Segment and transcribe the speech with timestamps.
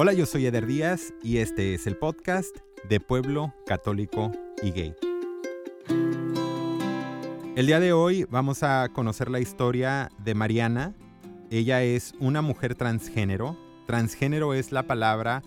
[0.00, 2.56] Hola, yo soy Eder Díaz y este es el podcast
[2.88, 4.30] de Pueblo Católico
[4.62, 4.94] y Gay.
[7.56, 10.94] El día de hoy vamos a conocer la historia de Mariana.
[11.50, 13.56] Ella es una mujer transgénero.
[13.88, 15.42] Transgénero es la palabra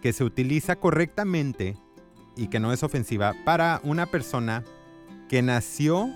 [0.00, 1.76] que se utiliza correctamente
[2.36, 4.62] y que no es ofensiva para una persona
[5.28, 6.08] que nació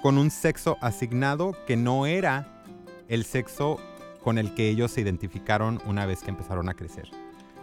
[0.00, 2.64] con un sexo asignado que no era
[3.08, 3.78] el sexo
[4.22, 7.10] con el que ellos se identificaron una vez que empezaron a crecer.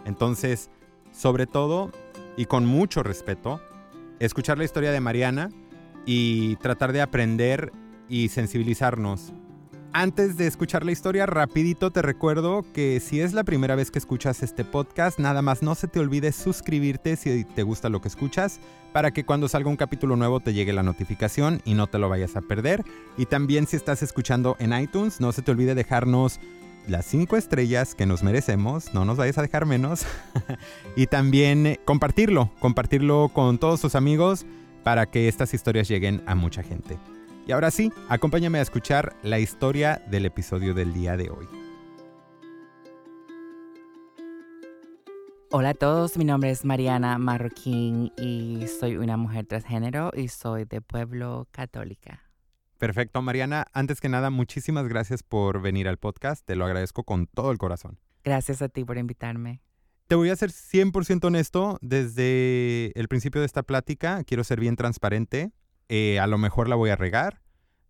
[0.04, 0.70] Entonces,
[1.12, 1.90] sobre todo
[2.36, 3.60] y con mucho respeto,
[4.20, 5.50] escuchar la historia de Mariana
[6.06, 7.72] y tratar de aprender
[8.08, 9.32] y sensibilizarnos
[9.92, 13.98] antes de escuchar la historia, rapidito te recuerdo que si es la primera vez que
[13.98, 18.08] escuchas este podcast, nada más no se te olvide suscribirte si te gusta lo que
[18.08, 18.60] escuchas,
[18.92, 22.08] para que cuando salga un capítulo nuevo te llegue la notificación y no te lo
[22.08, 22.82] vayas a perder.
[23.16, 26.40] Y también si estás escuchando en iTunes, no se te olvide dejarnos
[26.86, 30.06] las cinco estrellas que nos merecemos, no nos vayas a dejar menos.
[30.96, 34.46] y también compartirlo, compartirlo con todos tus amigos
[34.84, 36.98] para que estas historias lleguen a mucha gente.
[37.48, 41.48] Y ahora sí, acompáñame a escuchar la historia del episodio del día de hoy.
[45.50, 50.66] Hola a todos, mi nombre es Mariana Marroquín y soy una mujer transgénero y soy
[50.66, 52.22] de pueblo católica.
[52.76, 53.64] Perfecto, Mariana.
[53.72, 56.44] Antes que nada, muchísimas gracias por venir al podcast.
[56.44, 57.98] Te lo agradezco con todo el corazón.
[58.24, 59.62] Gracias a ti por invitarme.
[60.06, 61.78] Te voy a ser 100% honesto.
[61.80, 65.50] Desde el principio de esta plática, quiero ser bien transparente.
[65.88, 67.40] Eh, a lo mejor la voy a regar.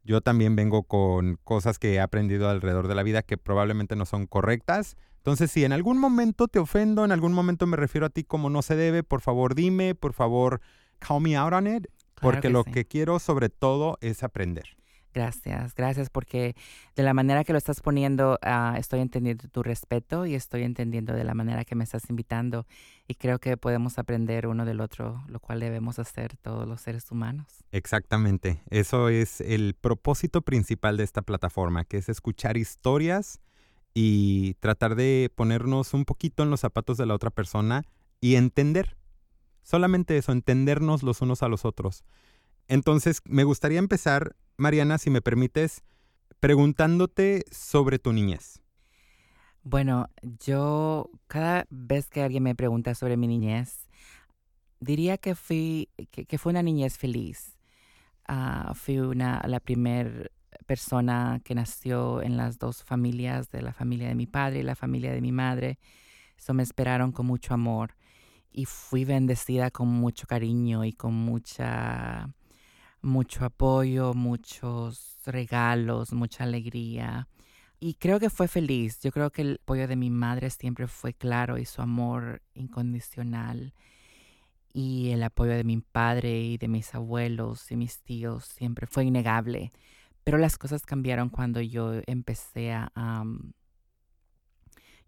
[0.04, 4.06] Yo también vengo con cosas que he aprendido alrededor de la vida que probablemente no
[4.06, 4.96] son correctas.
[5.18, 8.48] Entonces, si en algún momento te ofendo, en algún momento me refiero a ti como
[8.48, 10.60] no se debe, por favor dime, por favor
[10.98, 11.86] call me out on it,
[12.20, 14.78] porque lo que quiero sobre todo es aprender.
[15.18, 16.54] Gracias, gracias porque
[16.94, 21.12] de la manera que lo estás poniendo ah, estoy entendiendo tu respeto y estoy entendiendo
[21.12, 22.68] de la manera que me estás invitando
[23.08, 27.10] y creo que podemos aprender uno del otro, lo cual debemos hacer todos los seres
[27.10, 27.48] humanos.
[27.72, 33.40] Exactamente, eso es el propósito principal de esta plataforma, que es escuchar historias
[33.94, 37.82] y tratar de ponernos un poquito en los zapatos de la otra persona
[38.20, 38.96] y entender.
[39.64, 42.04] Solamente eso, entendernos los unos a los otros.
[42.68, 45.82] Entonces, me gustaría empezar Mariana, si me permites,
[46.40, 48.60] preguntándote sobre tu niñez.
[49.62, 53.88] Bueno, yo cada vez que alguien me pregunta sobre mi niñez,
[54.80, 57.56] diría que fui que, fue una niñez feliz.
[58.26, 60.28] Ah, fui una la primera
[60.66, 64.74] persona que nació en las dos familias, de la familia de mi padre y la
[64.74, 65.78] familia de mi madre.
[66.36, 67.96] Eso me esperaron con mucho amor
[68.50, 72.30] y fui bendecida con mucho cariño y con mucha
[73.02, 77.28] mucho apoyo, muchos regalos, mucha alegría.
[77.80, 79.00] Y creo que fue feliz.
[79.00, 83.72] Yo creo que el apoyo de mi madre siempre fue claro y su amor incondicional.
[84.72, 89.04] Y el apoyo de mi padre y de mis abuelos y mis tíos siempre fue
[89.04, 89.72] innegable.
[90.24, 92.90] Pero las cosas cambiaron cuando yo empecé a,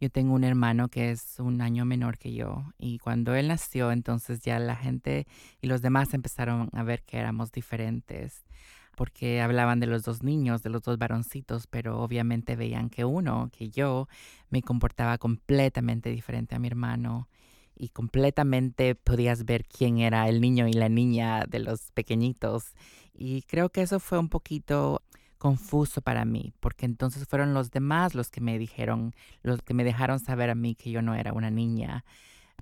[0.01, 3.93] yo tengo un hermano que es un año menor que yo y cuando él nació
[3.93, 5.27] entonces ya la gente
[5.61, 8.45] y los demás empezaron a ver que éramos diferentes
[8.97, 13.49] porque hablaban de los dos niños, de los dos varoncitos, pero obviamente veían que uno,
[13.51, 14.09] que yo,
[14.51, 17.27] me comportaba completamente diferente a mi hermano
[17.75, 22.75] y completamente podías ver quién era el niño y la niña de los pequeñitos.
[23.15, 25.03] Y creo que eso fue un poquito
[25.41, 29.85] confuso para mí, porque entonces fueron los demás los que me dijeron, los que me
[29.85, 32.05] dejaron saber a mí que yo no era una niña,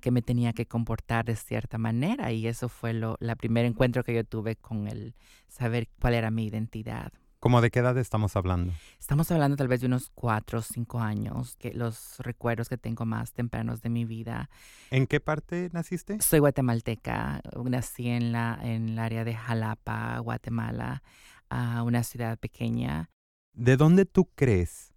[0.01, 4.05] que me tenía que comportar de cierta manera y eso fue lo la primer encuentro
[4.05, 5.13] que yo tuve con el
[5.49, 7.11] saber cuál era mi identidad.
[7.41, 8.71] ¿Cómo de qué edad estamos hablando?
[8.97, 13.05] Estamos hablando tal vez de unos cuatro o cinco años, que los recuerdos que tengo
[13.05, 14.49] más tempranos de mi vida.
[14.89, 16.21] ¿En qué parte naciste?
[16.21, 21.03] Soy guatemalteca, nací en la en el área de Jalapa, Guatemala
[21.49, 23.09] a una ciudad pequeña.
[23.53, 24.93] ¿De dónde tú crees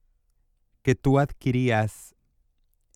[0.82, 2.14] que tú adquirías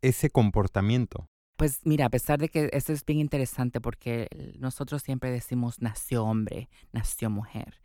[0.03, 1.29] ese comportamiento?
[1.57, 6.25] Pues mira, a pesar de que esto es bien interesante porque nosotros siempre decimos nació
[6.25, 7.81] hombre, nació mujer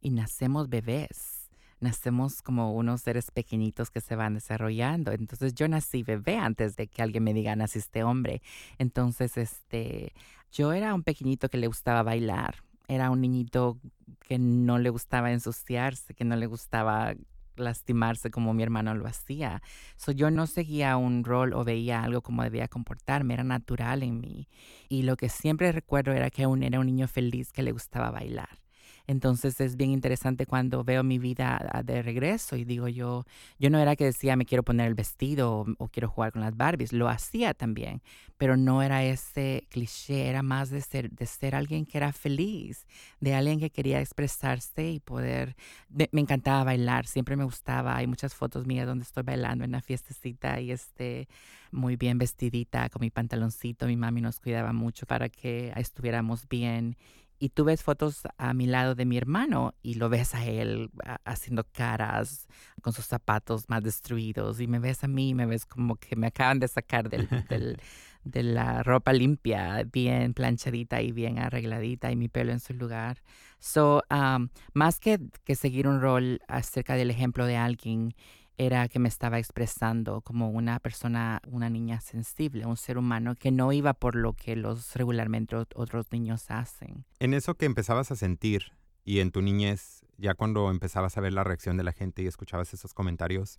[0.00, 5.12] y nacemos bebés, nacemos como unos seres pequeñitos que se van desarrollando.
[5.12, 8.40] Entonces yo nací bebé antes de que alguien me diga naciste hombre.
[8.78, 10.14] Entonces este,
[10.50, 13.78] yo era un pequeñito que le gustaba bailar, era un niñito
[14.20, 17.14] que no le gustaba ensuciarse, que no le gustaba
[17.56, 19.62] lastimarse como mi hermano lo hacía.
[19.96, 24.20] So, yo no seguía un rol o veía algo como debía comportarme, era natural en
[24.20, 24.48] mí.
[24.88, 28.10] Y lo que siempre recuerdo era que aún era un niño feliz que le gustaba
[28.10, 28.61] bailar.
[29.06, 33.24] Entonces es bien interesante cuando veo mi vida ah, de regreso y digo yo,
[33.58, 36.56] yo no era que decía me quiero poner el vestido o, quiero jugar con las
[36.56, 38.02] Barbies, lo hacía también,
[38.38, 42.86] pero no era ese cliché, era más de ser, de ser alguien que era feliz,
[43.20, 45.56] de alguien que quería expresarse y poder,
[45.88, 49.82] me, encantaba bailar, siempre me gustaba, hay muchas fotos mías donde estoy bailando en una
[49.82, 51.28] fiestecita y este,
[51.70, 56.96] muy bien vestidita, con mi pantaloncito, mi mami nos cuidaba mucho para que estuviéramos bien
[57.42, 60.92] y tú ves fotos a mi lado de mi hermano y lo ves a él
[61.24, 62.46] haciendo caras
[62.82, 66.14] con sus zapatos más destruidos y me ves a mí y me ves como que
[66.14, 67.28] me acaban de sacar del,
[68.24, 73.24] de la ropa limpia, bien planchadita y bien arregladita y mi pelo en su lugar.
[73.58, 78.14] So, um, más que, que seguir un rol acerca del ejemplo de alguien,
[78.58, 83.50] era que me estaba expresando como una persona, una niña sensible, un ser humano que
[83.50, 87.04] no iba por lo que los regularmente otros niños hacen.
[87.18, 88.72] En eso que empezabas a sentir
[89.04, 92.26] y en tu niñez, ya cuando empezabas a ver la reacción de la gente y
[92.26, 93.58] escuchabas esos comentarios,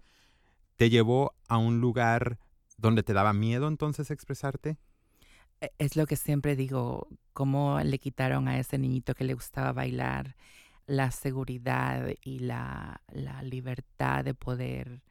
[0.78, 2.40] ¿te llevó a un lugar
[2.78, 4.78] donde te daba miedo entonces expresarte?
[5.60, 9.74] E, es lo que siempre digo, cómo le quitaron a ese niñito que le gustaba
[9.74, 10.36] bailar
[10.85, 13.01] la seguridad y la,
[13.44, 15.01] libertad de poder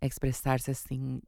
[0.00, 1.22] expresarse sin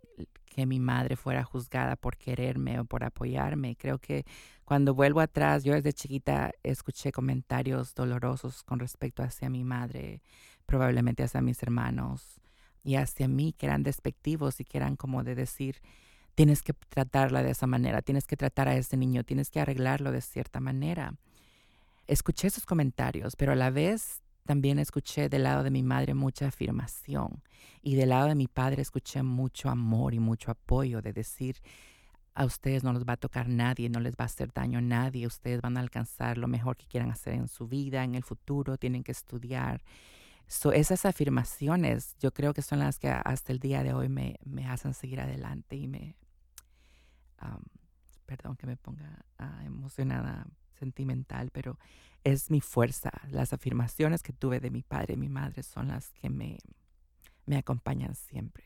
[0.47, 3.77] que mi madre fuera juzgada por quererme o por apoyarme.
[3.77, 4.25] Creo que
[4.65, 10.23] cuando vuelvo atrás, yo desde chiquita escuché comentarios dolorosos con respecto hacia mi madre,
[10.67, 12.41] probablemente hacia mis hermanos
[12.85, 15.81] y hacia mí, que eran despectivos y que eran como de decir,
[16.35, 20.13] tienes que tratarla de esa manera, tienes que tratar a ese niño, tienes que arreglarlo
[20.13, 21.15] de cierta manera
[22.09, 26.49] escuché esos comentarios, pero a la vez también escuché del lado de mi madre mucha
[26.49, 27.43] afirmación
[27.83, 31.61] y del lado de mi padre escuché mucho amor y mucho apoyo de decir,
[32.35, 34.83] a ustedes no les va a tocar nadie, no les va a hacer daño a
[34.83, 38.25] nadie, ustedes van a alcanzar lo mejor que quieran hacer en su vida, en el
[38.25, 39.83] futuro, tienen que estudiar.
[40.47, 44.39] So, esas afirmaciones yo creo que son las que hasta el día de hoy me,
[44.67, 46.17] hacen seguir adelante y me...
[48.25, 50.47] perdón que me ponga ah, emocionada
[50.79, 51.79] sentimental, pero
[52.25, 53.11] es mi fuerza.
[53.31, 56.59] Las afirmaciones que tuve de mi padre y mi madre son las que me,
[57.47, 58.65] me acompañan siempre.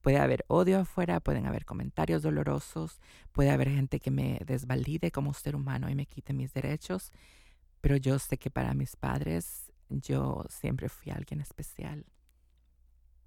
[0.00, 3.00] Puede haber odio afuera, pueden haber comentarios dolorosos,
[3.30, 7.12] puede haber gente que me desvalide como ser humano y me quite mis derechos,
[7.80, 12.04] pero yo sé que para mis padres yo siempre fui alguien especial.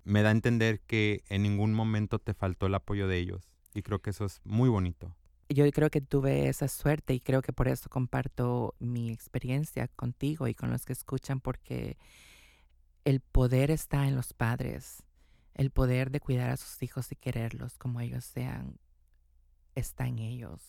[0.04, 3.82] Me da a entender que en ningún momento te faltó el apoyo de ellos y
[3.82, 5.16] creo que eso es muy bonito
[5.50, 10.48] yo creo que tuve esa suerte y creo que por eso comparto mi experiencia contigo
[10.48, 11.98] y con los que escuchan porque
[13.04, 15.04] el poder está en los padres,
[15.54, 18.80] el poder de cuidar a sus hijos y quererlos como ellos sean,
[19.76, 20.62] está en ellos.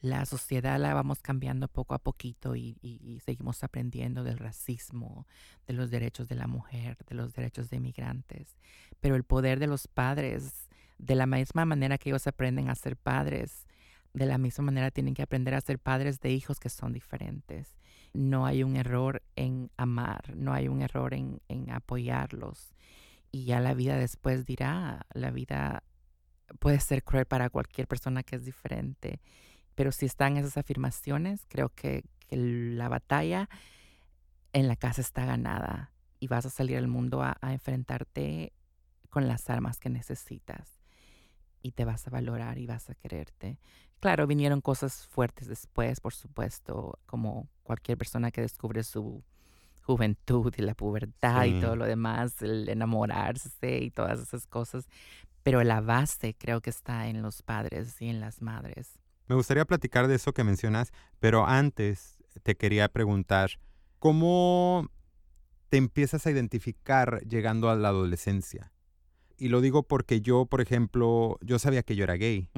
[0.00, 5.26] La sociedad la vamos cambiando poco a poquito y, y seguimos aprendiendo del racismo,
[5.66, 8.56] de los derechos de la mujer, de los derechos de inmigrantes,
[9.00, 10.68] pero el poder de los padres,
[10.98, 13.66] de la misma manera que ellos aprenden a ser padres,
[14.14, 17.76] de la misma manera tienen que aprender a ser padres de hijos que son diferentes.
[18.12, 22.74] No hay un error en amar, no hay un error en, apoyarlos.
[23.30, 25.82] Y ya la vida después dirá, la vida
[26.58, 29.20] puede ser cruel para cualquier persona que es diferente.
[29.74, 32.04] Pero si están esas afirmaciones, creo que,
[32.34, 33.50] la batalla
[34.54, 38.54] en la casa está ganada y vas a salir al mundo a enfrentarte
[39.10, 40.80] con las armas que necesitas
[41.62, 43.58] y te vas a valorar y vas a quererte.
[44.02, 49.22] Claro, vinieron cosas fuertes después, por supuesto, como cualquier persona que descubre su
[49.82, 54.88] juventud y la pubertad y todo lo demás, el enamorarse y todas esas cosas.
[55.44, 58.98] Pero la base creo que está en los padres y en las madres.
[59.28, 63.60] Me gustaría platicar de eso que mencionas, pero antes te quería preguntar,
[64.00, 64.90] ¿cómo
[65.68, 68.72] te empiezas a identificar llegando a la adolescencia?
[69.36, 72.50] Y lo digo porque yo, por ejemplo, yo sabía que yo era gay.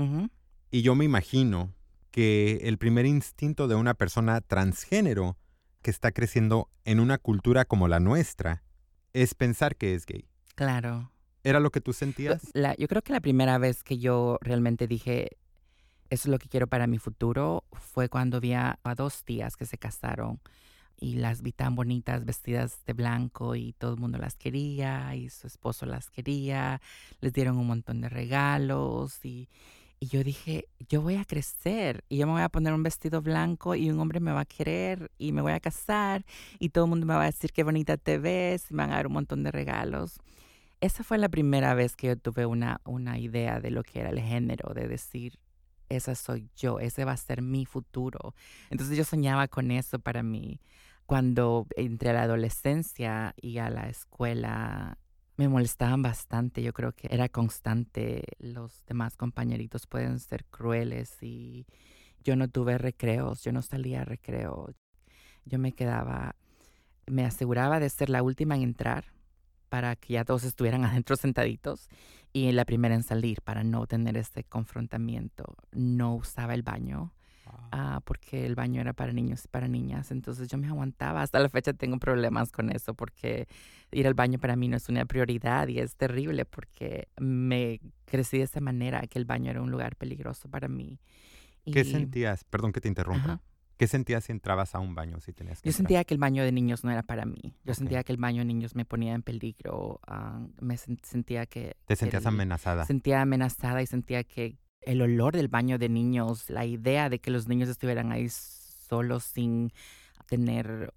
[0.75, 1.73] Y yo me imagino
[2.11, 5.37] que el primer instinto de una persona transgénero
[5.83, 8.65] que está creciendo en una cultura como la nuestra
[9.13, 10.27] es pensar que es gay.
[10.57, 11.13] Claro.
[11.45, 12.43] ¿Era lo que tú sentías?
[12.77, 15.37] yo creo que la primera vez que yo realmente dije,
[16.11, 19.67] eso es lo que quiero para mi futuro, fue cuando vi a dos tías que
[19.67, 20.41] se casaron
[20.99, 25.31] y las vi tan bonitas vestidas de blanco y todo el mundo las quería y
[25.31, 26.81] su esposo las quería,
[27.21, 29.49] les dieron un montón de regalos y,
[30.05, 33.23] y yo dije, yo voy a crecer y yo me voy a poner un vestido
[33.23, 36.27] blanco y un hombre me va a querer y me voy a casar
[36.59, 38.93] y todo el mundo me va a decir qué bonita te ves y me van
[38.93, 40.19] a dar un montón de regalos.
[40.83, 44.11] Esa fue la primera vez que yo tuve una, una idea de lo que era
[44.11, 45.39] el género, de decir,
[45.89, 48.35] esa soy yo, ese va a ser mi futuro.
[48.69, 50.61] Entonces yo soñaba con eso para mí
[51.07, 54.99] Cuando entré a la adolescencia y a la escuela,
[55.37, 56.63] me molestaban bastante.
[56.63, 58.25] Yo creo que era constante.
[58.39, 61.67] Los demás compañeritos pueden ser crueles y
[62.23, 64.75] yo no tuve recreos, yo no salía a recreo.
[65.45, 66.37] Yo me quedaba,
[67.07, 69.13] me aseguraba de ser la última en entrar
[69.69, 71.89] para que ya todos estuvieran adentro sentaditos
[72.33, 75.57] y la primera en salir para no tener este confrontamiento.
[75.73, 77.13] No usaba el baño
[77.73, 80.11] ah, porque el baño era para niños y para niñas.
[80.11, 81.23] Entonces yo me aguantaba.
[81.23, 83.47] Hasta la fecha tengo problemas con eso porque
[83.93, 88.39] ir al baño para mí no es una prioridad y es terrible porque me crecí
[88.39, 90.99] de esa manera, que el baño era un lugar peligroso para mí.
[91.65, 92.45] ¿Qué sentías?
[92.45, 93.41] Perdón que te interrumpa.
[93.77, 95.19] ¿Qué sentías si entrabas a un baño?
[95.21, 97.57] Si tenías Yo sentía que el baño de niños no era para mí.
[97.65, 100.01] Yo sentía que el baño de niños me ponía en peligro.
[100.07, 101.77] Ah, me sentía que...
[101.87, 102.85] ¿Te sentías amenazada?
[102.85, 107.31] Sentía amenazada y sentía que el olor del baño de niños, la idea de que
[107.31, 109.73] los niños estuvieran ahí solos sin
[110.27, 110.93] tener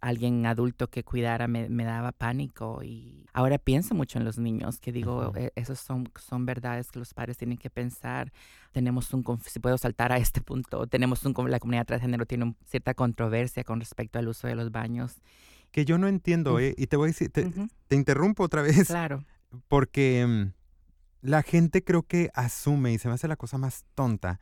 [0.00, 4.92] alguien adulto que cuidara me, daba pánico y ahora pienso mucho en los niños, que
[4.92, 8.32] digo, e, esos son, son verdades que los padres tienen que pensar.
[8.72, 12.94] Tenemos un, si puedo saltar a este punto, tenemos un, la comunidad transgénero tiene cierta
[12.94, 15.16] controversia con respecto al uso de los baños.
[15.70, 16.74] Que yo no entiendo, ¿eh?
[16.76, 17.48] Y te voy a decir, te,
[17.86, 18.88] te interrumpo otra vez.
[18.88, 19.24] Claro.
[19.68, 20.59] Porque mm,
[21.22, 24.40] la gente creo que asume, y se me hace la cosa más tonta,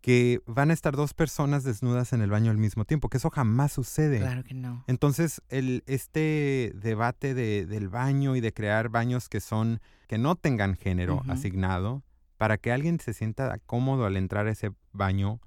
[0.00, 3.30] que van a estar dos personas desnudas en el baño al mismo tiempo, que eso
[3.30, 4.18] jamás sucede.
[4.18, 4.84] Claro que no.
[4.86, 10.36] Entonces, el, este debate de, del baño y de crear baños que son, que no
[10.36, 12.02] tengan género asignado,
[12.38, 15.40] para que alguien se sienta cómodo al entrar a ese baño,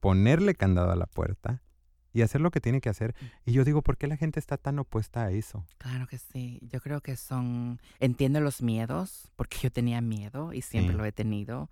[0.00, 1.62] ponerle candado a la puerta
[2.12, 3.14] y hacer lo que tiene que hacer.
[3.20, 3.50] Mm.
[3.50, 5.64] Y yo digo, ¿por qué la gente está tan opuesta a eso?
[5.78, 6.60] Claro que sí.
[6.62, 11.12] Yo creo que son, entiendo los miedos, porque yo tenía miedo y siempre lo he
[11.12, 11.70] tenido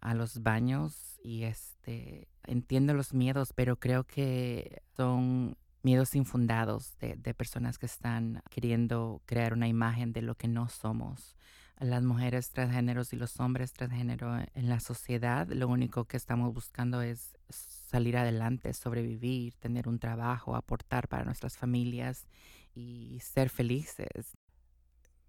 [0.00, 7.16] a los baños y este entiendo los miedos, pero creo que son miedos infundados de,
[7.16, 11.36] de, personas que están queriendo crear una imagen de lo que no somos.
[11.80, 17.00] Las mujeres transgéneros y los hombres transgénero en la sociedad, lo único que estamos buscando
[17.00, 22.26] es salir adelante, sobrevivir, tener un trabajo, aportar para nuestras familias
[22.74, 24.36] y ser felices.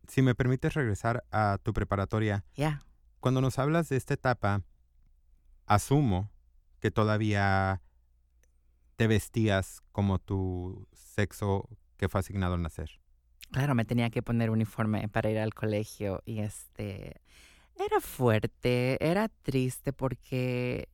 [0.09, 2.43] Si me permites regresar a tu preparatoria.
[2.55, 2.83] Ya.
[3.21, 4.61] Cuando nos hablas de esta etapa,
[5.67, 6.29] asumo
[6.81, 7.81] que todavía
[8.97, 13.00] te vestías como tu sexo que fue asignado al nacer.
[13.51, 17.21] Claro, me tenía que poner uniforme para ir al colegio y este
[17.77, 20.87] era fuerte, era triste porque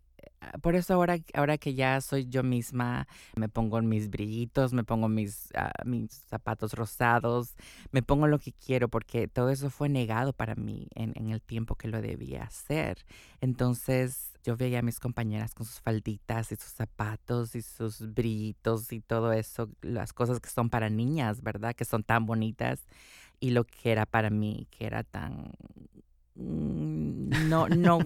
[0.61, 5.09] por eso ahora, ahora que ya soy yo misma, me pongo mis brillitos, me pongo
[5.09, 7.55] mis, ah, mis zapatos rosados,
[7.91, 11.41] me pongo lo que quiero porque todo eso fue negado para mí en, en el
[11.41, 13.05] tiempo que lo debía hacer.
[13.41, 18.93] Entonces yo veía a mis compañeras con sus falditas y sus zapatos y sus brillitos
[18.93, 21.75] y todo eso, las cosas que son para niñas, ¿verdad?
[21.75, 22.85] Que son tan bonitas
[23.39, 25.51] y lo que era para mí, que era tan
[26.37, 27.99] no, no.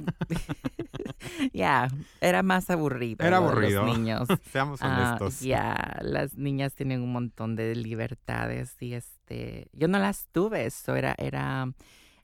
[1.54, 1.90] ya,
[2.22, 3.26] era más aburrido.
[3.26, 3.86] Era aburrido.
[3.86, 4.28] Los niños.
[4.52, 5.42] Seamos ah, honestos.
[5.42, 10.96] ya, las niñas tienen un montón de libertades y este, yo no las tuve, eso
[10.96, 11.72] era, era,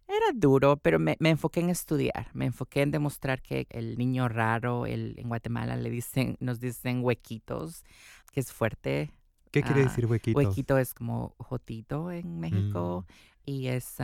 [0.07, 4.29] era duro, pero me, me, enfoqué en estudiar, me enfoqué en demostrar que el niño
[4.29, 7.83] raro, el, en Guatemala le dicen, nos dicen huequitos,
[8.31, 9.11] que es fuerte.
[9.51, 10.37] ¿Qué quiere ah, decir huequito?
[10.37, 13.11] Huequito es como jotito en México mm.
[13.45, 13.99] y es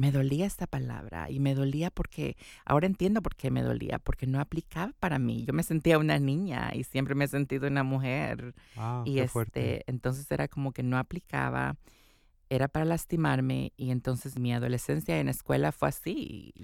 [0.00, 4.26] me dolía esta palabra y me dolía porque, ahora entiendo por qué me dolía, porque
[4.26, 5.44] no aplicaba para mí.
[5.44, 8.54] Yo me sentía una niña y siempre me he sentido una mujer.
[8.78, 11.76] Ah, y este, entonces era como que no aplicaba,
[12.48, 16.54] era para lastimarme y entonces mi adolescencia en escuela fue así.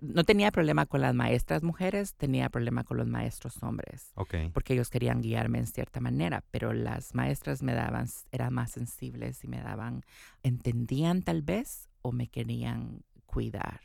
[0.00, 4.10] No tenía problema con las maestras mujeres, tenía problema con los maestros hombres.
[4.54, 9.44] Porque ellos querían guiarme en cierta manera, pero las maestras me daban, eran más sensibles
[9.44, 10.02] y me daban,
[10.42, 13.80] entendían tal vez o me querían cuidar.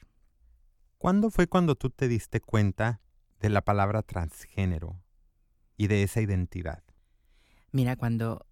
[0.98, 3.02] ¿Cuándo fue cuando tú te diste cuenta
[3.40, 5.02] de la palabra transgénero
[5.78, 6.84] y de esa identidad?
[7.72, 8.46] Mira, cuando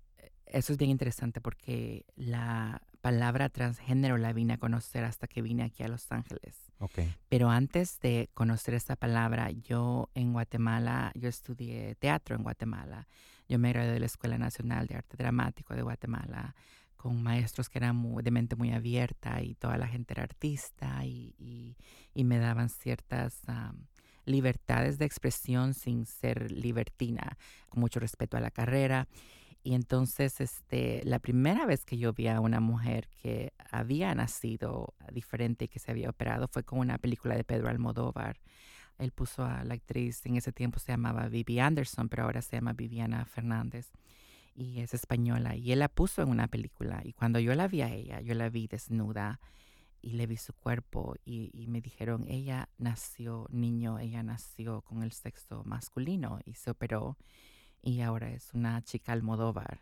[0.45, 5.63] eso es bien interesante porque la palabra transgénero la vine a conocer hasta que vine
[5.63, 6.55] aquí a Los Ángeles.
[6.79, 7.13] Okay.
[7.27, 13.07] Pero antes de conocer esta palabra, yo en Guatemala, yo estudié teatro en Guatemala.
[13.49, 16.55] Yo me gradué de la Escuela Nacional de Arte Dramático de Guatemala
[16.97, 21.75] con maestros que eran de mente muy abierta y toda la gente era artista y,
[22.15, 23.43] me daban ciertas
[24.25, 27.37] libertades de expresión sin ser libertina,
[27.69, 29.07] con mucho respeto a la carrera.
[29.63, 34.93] Y entonces, este, la primera vez que yo vi a una mujer que había nacido
[35.11, 38.39] diferente y que se había operado fue con una película de Pedro Almodóvar.
[38.97, 42.57] Él puso a la actriz, en ese tiempo se llamaba Vivi Anderson, pero ahora se
[42.57, 43.91] llama Viviana Fernández
[44.57, 47.83] y es española y él la puso en una película y cuando yo la vi
[47.83, 49.39] a ella, yo la vi desnuda
[50.01, 55.11] y le vi su cuerpo y, me dijeron, ella nació niño, ella nació con el
[55.11, 57.17] sexo masculino y se operó
[57.83, 59.79] y ahora es una chica almodóvar.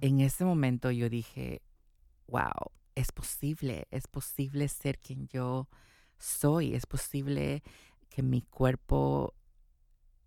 [0.00, 1.62] En ese momento yo dije,
[2.26, 5.68] wow, es posible, es posible ser quien yo
[6.18, 7.62] soy, es posible
[8.08, 9.34] que mi cuerpo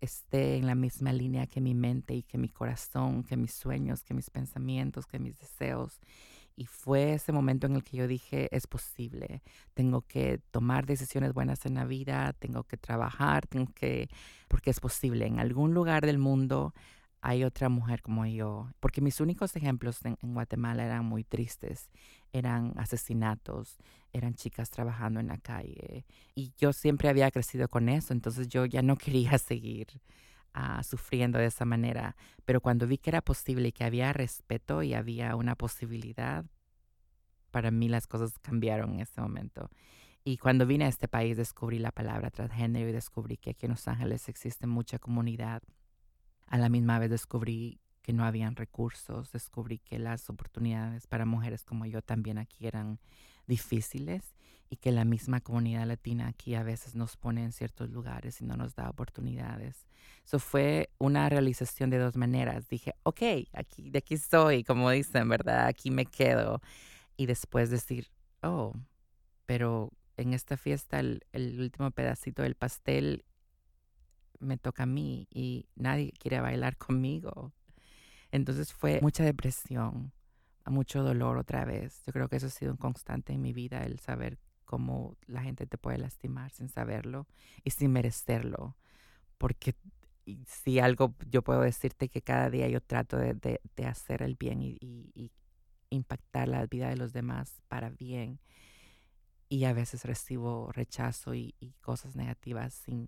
[0.04, 4.02] esté en la misma línea que mi mente y que mi corazón, que mis sueños,
[4.02, 6.00] que mis pensamientos, que mis deseos.
[6.56, 9.42] Y fue ese momento en el que yo dije, es posible,
[9.74, 14.08] tengo que tomar decisiones buenas en la vida, tengo que trabajar, tengo que,
[14.46, 15.26] porque es posible.
[15.26, 16.72] En algún lugar del mundo
[17.24, 21.88] hay otra mujer como yo, porque mis únicos ejemplos en, Guatemala eran muy tristes,
[22.34, 23.78] eran asesinatos,
[24.12, 28.66] eran chicas trabajando en la calle y yo siempre había crecido con eso, entonces yo
[28.66, 29.86] ya no quería seguir
[30.54, 34.82] uh, sufriendo de esa manera, pero cuando vi que era posible y que había respeto
[34.82, 36.44] y había una posibilidad,
[37.52, 39.70] para mí las cosas cambiaron en ese momento.
[40.24, 43.72] Y cuando vine a este país descubrí la palabra transgénero y descubrí que aquí en
[43.72, 45.62] Los Ángeles existe mucha comunidad
[46.46, 51.64] a la misma vez descubrí que no habían recursos, descubrí que las oportunidades para mujeres
[51.64, 53.00] como yo también aquí eran
[53.46, 54.34] difíciles
[54.68, 58.44] y que la misma comunidad latina aquí a veces nos pone en ciertos lugares y
[58.44, 59.86] no nos da oportunidades.
[60.22, 62.68] Eso fue una realización de dos maneras.
[62.68, 63.22] Dije, ok,
[63.54, 65.66] aquí, de aquí estoy, como dicen, ¿verdad?
[65.66, 66.60] Aquí me quedo.
[67.16, 68.10] Y después decir,
[68.42, 68.74] oh,
[69.46, 71.22] pero en esta fiesta el
[71.58, 73.24] último pedacito del pastel
[74.40, 77.54] me toca a mí y nadie quiere bailar conmigo.
[78.34, 80.12] Entonces fue mucha depresión,
[80.66, 82.02] mucho dolor otra vez.
[82.04, 85.42] Yo creo que eso ha sido un constante en mi vida, el saber cómo la
[85.42, 87.28] gente te puede lastimar sin saberlo
[87.62, 88.76] y sin merecerlo.
[89.38, 89.76] Porque
[90.48, 95.30] si algo yo puedo decirte que cada día yo trato de, hacer el bien y,
[95.90, 98.40] impactar la vida de los demás para bien.
[99.48, 103.06] Y a veces recibo rechazo y, y cosas negativas sin,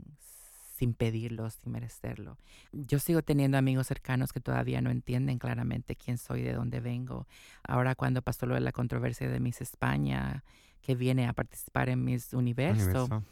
[0.76, 2.36] sin pedirlo, sin merecerlo.
[2.72, 7.26] Yo sigo teniendo amigos cercanos que todavía no entienden claramente quién soy, de dónde vengo.
[7.62, 10.44] Ahora cuando pasó lo de la controversia de Miss España,
[10.82, 13.22] que viene a participar en Miss Universo,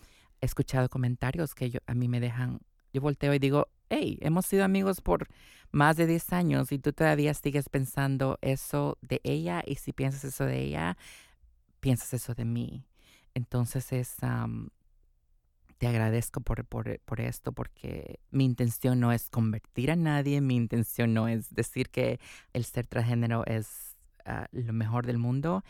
[0.41, 2.61] he escuchado comentarios que a mí me dejan,
[2.93, 5.29] yo volteo y digo, hey, hemos sido amigos por
[5.71, 10.25] más de 10 años y tú todavía sigues pensando eso de ella y si piensas
[10.25, 10.97] eso de ella,
[11.81, 12.87] piensas eso de mí.
[13.35, 14.17] Entonces es,
[15.85, 20.57] te agradezco por, por, por, esto porque mi intención no es convertir a nadie, mi
[20.57, 22.21] intención no es decir que
[22.55, 23.95] el ser transgénero es
[24.25, 25.63] ah, lo mejor del mundo,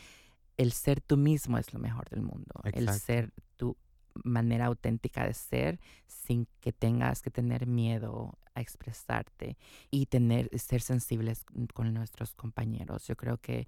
[0.56, 3.76] el ser tú mismo es lo mejor del mundo, el ser tu
[4.22, 9.56] manera auténtica de ser sin que tengas que tener miedo a expresarte
[9.90, 13.04] y tener ser sensibles con nuestros compañeros.
[13.08, 13.66] Yo creo que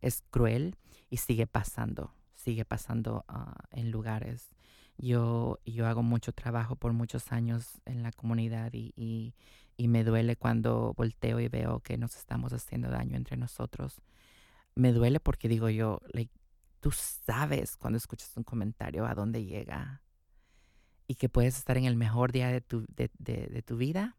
[0.00, 0.76] es cruel
[1.10, 4.52] y sigue pasando, sigue pasando ah, en lugares
[4.98, 8.92] yo, yo hago mucho trabajo por muchos años en la comunidad y,
[9.76, 14.02] y, me duele cuando volteo y veo que nos estamos haciendo daño entre nosotros.
[14.74, 16.00] Me duele porque digo yo,
[16.80, 20.02] tú sabes cuando escuchas un comentario a dónde llega
[21.06, 24.16] y que puedes estar en el mejor día de tu, de, de tu vida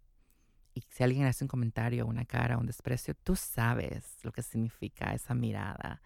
[0.73, 5.13] y si alguien hace un comentario, una cara, un desprecio, tú sabes lo que significa
[5.13, 6.01] esa mirada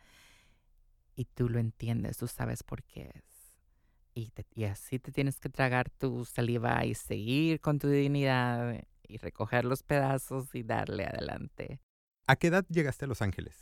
[1.16, 3.33] y tú lo entiendes, tú sabes por qué es
[4.15, 4.32] y,
[4.65, 9.84] así te tienes que tragar tu saliva y seguir con tu dignidad y recoger los
[9.84, 11.80] pedazos y darle adelante.
[12.28, 13.56] ¿A qué edad llegaste a Los Ángeles?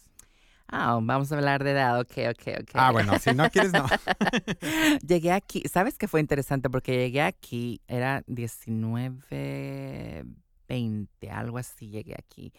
[0.68, 2.72] Ah, vamos a hablar de edad, ok, ok, ok.
[2.76, 3.86] Ah, bueno, si no quieres, no.
[5.08, 6.70] llegué aquí, ¿sabes qué fue interesante?
[6.70, 10.24] Porque llegué aquí, era 19,
[10.70, 12.54] 20, algo así llegué aquí.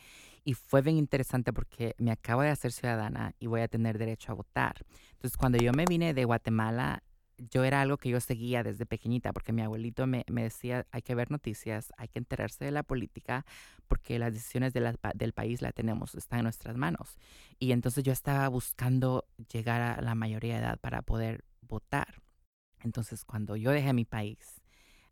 [0.44, 4.32] Y fue bien interesante porque me acabo de hacer ciudadana y voy a tener derecho
[4.32, 4.84] a votar.
[5.12, 7.02] Entonces, cuando yo me vine de Guatemala,
[7.50, 11.14] yo era algo que yo seguía desde pequeñita, porque mi abuelito me, decía, hay que
[11.14, 13.44] ver noticias, hay que enterarse de la política,
[13.88, 17.16] porque las decisiones del país la tenemos, están en nuestras manos.
[17.58, 22.22] Y entonces yo estaba buscando llegar a la mayoría de edad para poder votar.
[22.80, 24.62] Entonces cuando yo dejé mi país,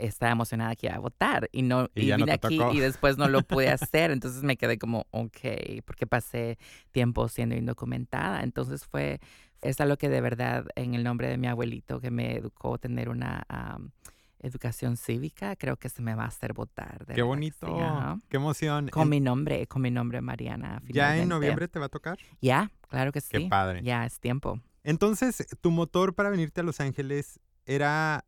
[0.06, 3.42] estaba emocionada que iba a votar y no y, vine aquí y después no lo
[3.42, 4.10] pude hacer.
[4.10, 5.38] Entonces me quedé como, ok,
[5.84, 6.58] porque pasé
[6.90, 8.42] tiempo siendo indocumentada.
[8.42, 9.20] Entonces fue,
[9.62, 13.08] es algo que de verdad, en el nombre de mi abuelito que me educó tener
[13.08, 13.46] una
[14.38, 17.04] educación cívica, creo que se me va a hacer votar.
[17.14, 17.66] Qué bonito,
[18.28, 18.88] qué emoción.
[18.88, 20.82] Con mi nombre, con mi nombre Mariana.
[20.88, 22.18] ¿Ya en noviembre te va a tocar?
[22.40, 23.28] Ya, claro que sí.
[23.30, 23.82] Qué padre.
[23.82, 24.60] Ya es tiempo.
[24.82, 28.24] Entonces, ¿tu motor para venirte a Los Ángeles era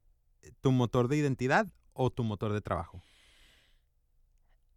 [0.60, 3.02] tu motor de identidad o tu motor de trabajo?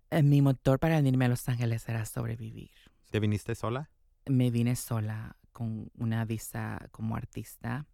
[0.09, 2.69] Eh, mi motor para venirme a Los Ángeles era sobrevivir
[3.09, 3.89] ¿Te viniste sola?
[4.27, 7.87] Me vine sola con una visa como artista.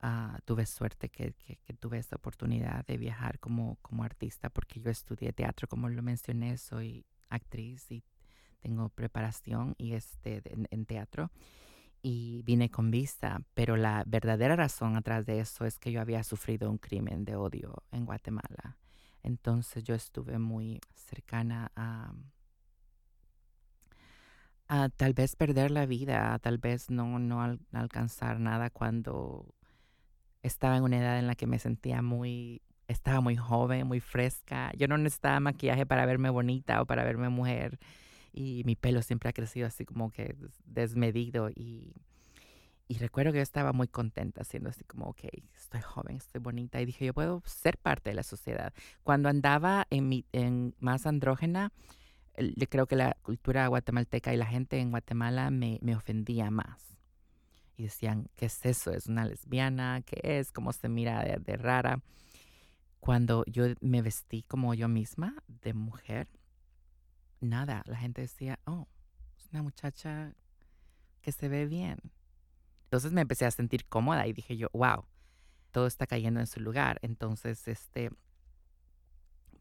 [0.00, 1.34] Ah, tuve suerte que,
[1.78, 7.04] tuve esa oportunidad de viajar como, artista porque yo estudié teatro, como lo mencioné, soy
[7.28, 8.02] actriz y
[8.60, 11.30] tengo preparación y este, en teatro
[12.00, 16.24] y vine con visa, pero la verdadera razón atrás de eso es que yo había
[16.24, 18.78] sufrido un crimen de odio en Guatemala.
[19.22, 22.14] Entonces yo estuve muy cercana a,
[24.68, 29.54] a tal vez perder la vida, a tal vez no, no al, alcanzar nada cuando
[30.42, 34.72] estaba en una edad en la que me sentía muy, estaba muy joven, muy fresca.
[34.76, 37.78] Yo no necesitaba maquillaje para verme bonita o para verme mujer
[38.32, 41.94] y mi pelo siempre ha crecido así como que desmedido y,
[42.88, 45.24] y recuerdo que yo estaba muy contenta siendo así como, ok,
[45.56, 48.74] estoy joven, estoy bonita y dije, yo puedo ser parte de la sociedad.
[49.02, 51.72] Cuando andaba en, mi, en más andrógena,
[52.38, 56.80] yo creo que la cultura guatemalteca y la gente en Guatemala me, me ofendía más.
[57.76, 58.92] Y decían, ¿qué es eso?
[58.92, 60.02] ¿Es una lesbiana?
[60.02, 60.52] ¿Qué es?
[60.52, 62.02] ¿Cómo se mira de, de rara?
[63.00, 66.28] Cuando yo me vestí como yo misma, de mujer,
[67.40, 68.86] nada, la gente decía, oh,
[69.38, 70.34] es una muchacha
[71.20, 71.98] que se ve bien.
[72.84, 75.04] Entonces me empecé a sentir cómoda y dije yo, wow,
[75.72, 76.98] todo está cayendo en su lugar.
[77.02, 78.10] Entonces, este,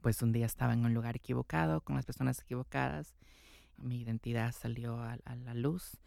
[0.04, 3.16] pues un día estaba en un lugar equivocado, con las personas equivocadas.
[3.78, 5.98] Mi identidad salió a, la luz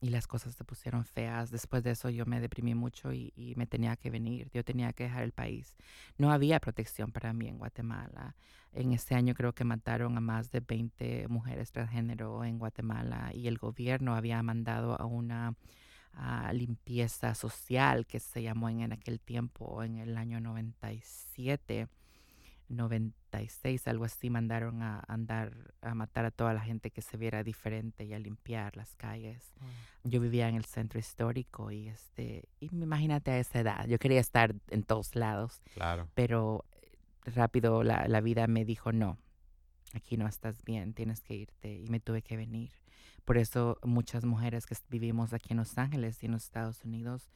[0.00, 1.50] y las cosas se pusieron feas.
[1.50, 4.50] Después de eso yo me deprimí mucho y, me tenía que venir.
[4.52, 5.76] Yo tenía que dejar el país.
[6.16, 8.34] No había protección para mí en Guatemala.
[8.72, 13.46] En este año creo que mataron a más de 20 mujeres transgénero en Guatemala y
[13.46, 15.54] el gobierno había mandado a una
[16.52, 21.88] limpieza social que se llamó en, en aquel tiempo, en el año 97
[22.76, 27.42] 96, algo así, mandaron a andar a matar a toda la gente que se viera
[27.42, 29.52] diferente y a limpiar las calles.
[29.60, 30.08] Mm.
[30.08, 34.20] Yo vivía en el centro histórico y este, y imagínate a esa edad, yo quería
[34.20, 35.60] estar en todos lados.
[35.74, 36.08] Claro.
[36.14, 39.18] Pero eh, rápido la, la vida me dijo, no,
[39.94, 42.70] aquí no estás bien, tienes que irte y me tuve que venir.
[43.24, 47.30] Por eso muchas mujeres que vivimos aquí en Los Ángeles y en los Estados Unidos,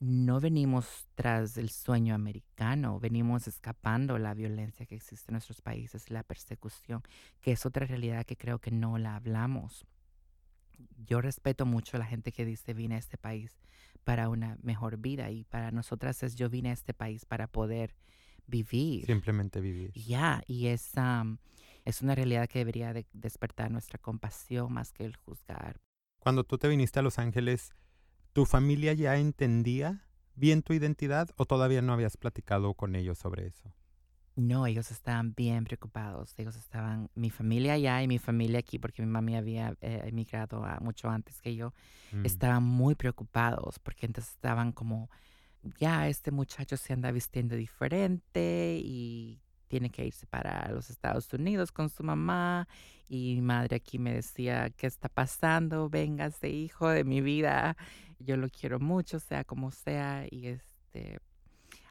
[0.00, 6.10] no venimos tras el sueño americano, venimos escapando la violencia que existe en nuestros países,
[6.10, 7.02] la persecución,
[7.40, 9.86] que es otra realidad que creo que no la hablamos.
[11.04, 13.58] Yo respeto mucho a la gente que dice vine a este país
[14.04, 17.96] para una mejor vida y para nosotras es yo vine a este país para poder
[18.46, 19.06] vivir.
[19.06, 19.92] Simplemente vivir.
[19.94, 20.92] Ya, y es,
[21.84, 25.80] es una realidad que debería de despertar nuestra compasión más que el juzgar.
[26.20, 27.72] Cuando tú te viniste a Los Ángeles,
[28.38, 33.48] ¿Tu familia ya entendía bien tu identidad o todavía no habías platicado con ellos sobre
[33.48, 33.74] eso?
[34.36, 36.34] No, ellos estaban bien preocupados.
[36.36, 40.64] Ellos estaban, mi familia allá y mi familia aquí, porque mi mami había eh, emigrado
[40.82, 41.74] mucho antes que yo,
[42.12, 42.26] mm.
[42.26, 45.10] estaban muy preocupados porque entonces estaban como,
[45.80, 51.72] ya este muchacho se anda vistiendo diferente y tiene que irse para los Estados Unidos
[51.72, 52.68] con su mamá
[53.08, 55.88] y mi madre aquí me decía, ¿qué está pasando?
[55.88, 57.76] Véngase, hijo de mi vida,
[58.18, 61.18] yo lo quiero mucho, sea como sea, y este,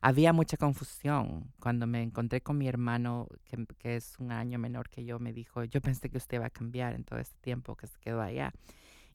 [0.01, 1.53] había mucha confusión.
[1.59, 5.33] Cuando me encontré con mi hermano, que, que, es un año menor que yo, me
[5.33, 8.21] dijo, yo pensé que usted iba a cambiar en todo este tiempo que se quedó
[8.21, 8.53] allá.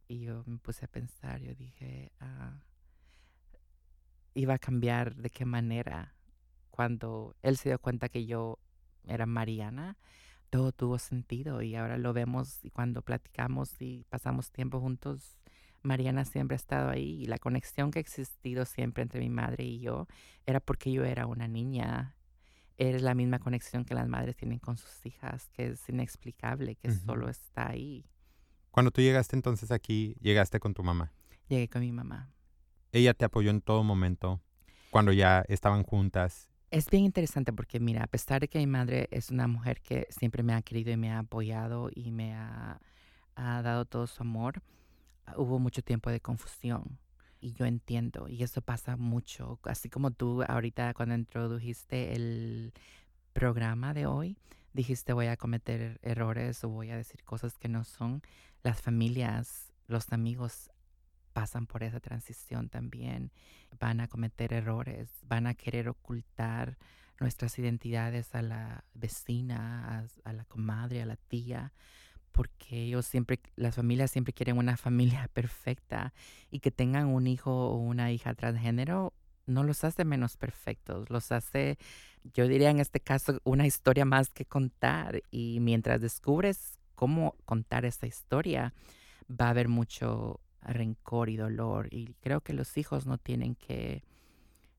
[0.08, 2.60] Y yo me puse a pensar, yo dije, ah,
[4.34, 6.14] ¿iba a cambiar de qué manera?
[6.72, 8.58] cuando él se dio cuenta que yo
[9.06, 9.98] era Mariana,
[10.50, 15.38] todo tuvo sentido y ahora lo vemos y cuando platicamos y pasamos tiempo juntos,
[15.82, 19.64] Mariana siempre ha estado ahí y la conexión que ha existido siempre entre mi madre
[19.64, 20.06] y yo
[20.46, 22.16] era porque yo era una niña.
[22.78, 26.88] Era la misma conexión que las madres tienen con sus hijas, que es inexplicable, que
[26.88, 27.04] uh -huh.
[27.04, 28.06] solo está ahí.
[28.70, 31.12] Cuando tú llegaste entonces aquí, llegaste con tu mamá.
[31.48, 32.32] Llegué con mi mamá.
[32.90, 34.40] Ella te apoyó en todo momento,
[34.90, 39.06] cuando ya estaban juntas es bien interesante porque, mira, a pesar de que mi madre
[39.10, 42.80] es una mujer que siempre me ha querido y me ha apoyado y me ha,
[43.36, 44.62] ha dado todo su amor,
[45.36, 46.98] hubo mucho tiempo de confusión.
[47.40, 49.58] Y yo entiendo, y eso pasa mucho.
[49.64, 52.72] Así como tú ahorita cuando introdujiste el
[53.32, 54.36] programa de hoy,
[54.72, 58.22] dijiste voy a cometer errores o voy a decir cosas que no son.
[58.62, 60.70] Las familias, los amigos
[61.32, 63.32] pasan por esa transición también,
[63.80, 66.78] van a cometer errores, van a querer ocultar
[67.18, 71.72] nuestras identidades a la vecina, a, a, la comadre, a la tía,
[72.32, 76.12] porque ellos siempre, las familias siempre quieren una familia perfecta
[76.50, 79.12] y que tengan un hijo o una hija transgénero
[79.46, 81.76] no los hace menos perfectos, los hace,
[82.32, 87.84] yo diría en este caso, una historia más que contar y mientras descubres cómo contar
[87.84, 88.72] esa historia,
[89.28, 91.88] va a haber mucho rencor y dolor.
[91.90, 94.04] Y creo que los hijos no tienen que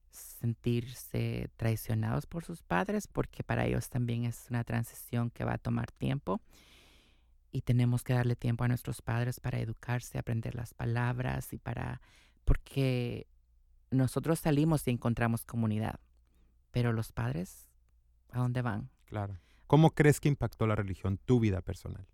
[0.10, 5.58] sentirse traicionados por sus padres porque para ellos también es una transición que va a
[5.58, 6.39] tomar tiempo
[7.54, 12.02] y tenemos que darle tiempo a nuestros padres para educarse, aprender las palabras y para
[12.44, 13.28] porque
[13.92, 16.00] nosotros salimos y encontramos comunidad,
[16.72, 17.70] pero los padres
[18.32, 18.89] ¿a dónde van?
[19.06, 19.38] Claro.
[19.68, 22.06] ¿Cómo crees que impactó la religión tu vida personal?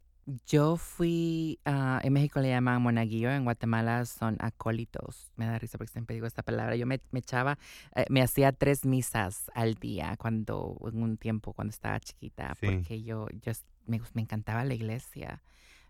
[0.45, 5.31] Yo fui, uh, en México le llaman monaguillo, en Guatemala son acólitos.
[5.35, 6.75] Me da risa porque siempre digo esta palabra.
[6.75, 7.57] Yo me, me echaba,
[7.95, 12.67] eh, me hacía tres misas al día cuando, en un tiempo cuando estaba chiquita, Sí.
[12.67, 13.51] porque yo, yo
[13.89, 15.41] me, me encantaba la iglesia.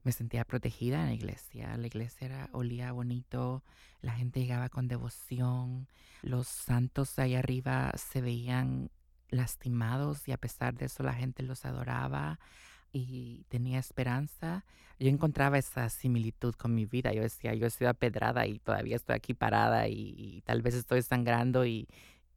[0.04, 1.78] Me sentía protegida en la iglesia.
[1.78, 3.64] La iglesia era, olía bonito,
[4.02, 5.88] la gente llegaba con devoción,
[6.22, 8.90] los santos ahí arriba se veían
[9.30, 12.40] lastimados y a pesar de eso la gente los adoraba
[12.92, 14.64] y tenía esperanza.
[15.00, 17.14] Yo encontraba esa similitud con mi vida.
[17.14, 20.76] Yo decía, yo he sido apedrada y todavía estoy aquí parada y, y tal vez
[20.76, 21.88] estoy sangrando y,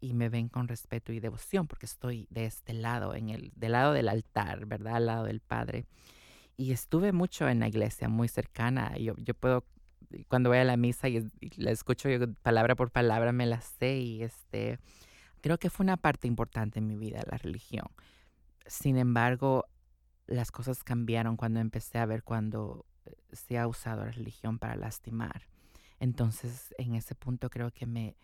[0.03, 3.73] y me ven con respeto y devoción porque estoy de este lado, en el, del
[3.73, 4.97] lado del altar, ¿verdad?
[4.97, 5.87] Al lado del Padre.
[6.57, 8.97] Y estuve mucho en la iglesia, muy cercana.
[8.99, 9.65] Yo, yo puedo,
[10.27, 13.99] cuando voy a la misa y, la escucho yo palabra por palabra, me la sé
[13.99, 14.81] y este,
[15.41, 17.87] creo que fue una parte importante en mi vida, la religión.
[18.67, 19.67] Sin embargo,
[20.27, 24.75] las cosas cambiaron cuando empecé a ver cuando eh, se ha usado la religión para
[24.75, 25.47] lastimar.
[26.01, 28.17] Entonces, en ese punto creo que me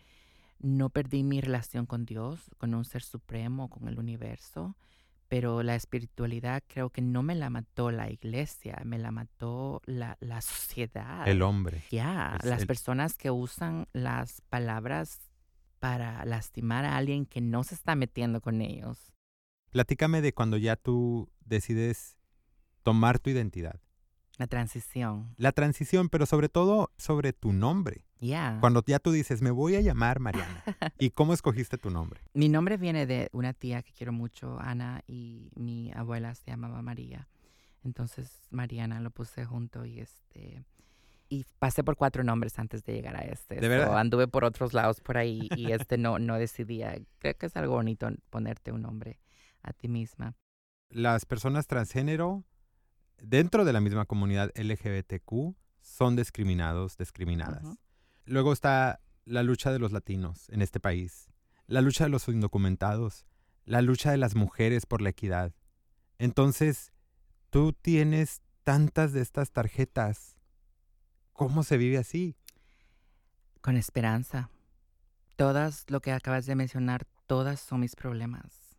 [0.59, 4.75] no perdí mi relación con Dios, con un ser supremo, con el universo,
[5.27, 10.17] pero la espiritualidad creo que no me la mató la iglesia, me la mató la,
[10.19, 11.27] la sociedad.
[11.27, 11.83] El hombre.
[11.91, 15.19] Ya, las el- personas que usan las palabras
[15.79, 19.13] para lastimar a alguien que no se está metiendo con ellos.
[19.69, 22.17] Platícame de cuando ya tú decides
[22.83, 23.79] tomar tu identidad.
[24.39, 25.35] La transición.
[25.37, 28.05] La transición, pero sobre todo sobre tu nombre.
[28.21, 28.57] Ya.
[28.61, 30.63] Cuando ya tú dices, me voy a llamar Mariana.
[30.97, 32.21] ¿Y cómo escogiste tu nombre?
[32.33, 36.81] Mi nombre viene de una tía que quiero mucho, Ana, y mi abuela se llamaba
[36.81, 37.27] María.
[37.83, 40.63] Entonces Mariana lo puse junto y este
[41.31, 43.55] y pasé por cuatro nombres antes de llegar a este.
[43.55, 43.99] ¿De So, verdad?
[43.99, 46.97] anduve por otros lados por ahí y este no no decidía.
[47.19, 49.19] Creo que es algo bonito ponerte un nombre
[49.63, 50.33] a ti misma.
[50.89, 52.43] Las personas transgénero
[53.21, 57.77] dentro de la misma comunidad LGBTQ son discriminados, discriminadas.
[58.25, 61.29] Luego está la lucha de los latinos en este país,
[61.67, 63.25] la lucha de los indocumentados,
[63.65, 65.53] la lucha de las mujeres por la equidad.
[66.17, 66.91] Entonces,
[67.49, 70.35] tú tienes tantas de estas tarjetas.
[71.33, 72.35] ¿Cómo se vive así?
[73.61, 74.49] Con esperanza.
[75.35, 78.77] Todas lo que acabas de mencionar, todas son mis problemas.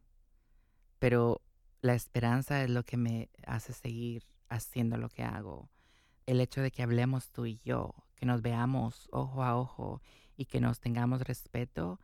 [0.99, 1.41] Pero
[1.83, 5.71] la esperanza es lo que me hace seguir haciendo lo que hago.
[6.27, 10.03] El hecho de que hablemos tú y yo, que nos veamos ojo a ojo
[10.37, 11.99] y que nos tengamos respeto,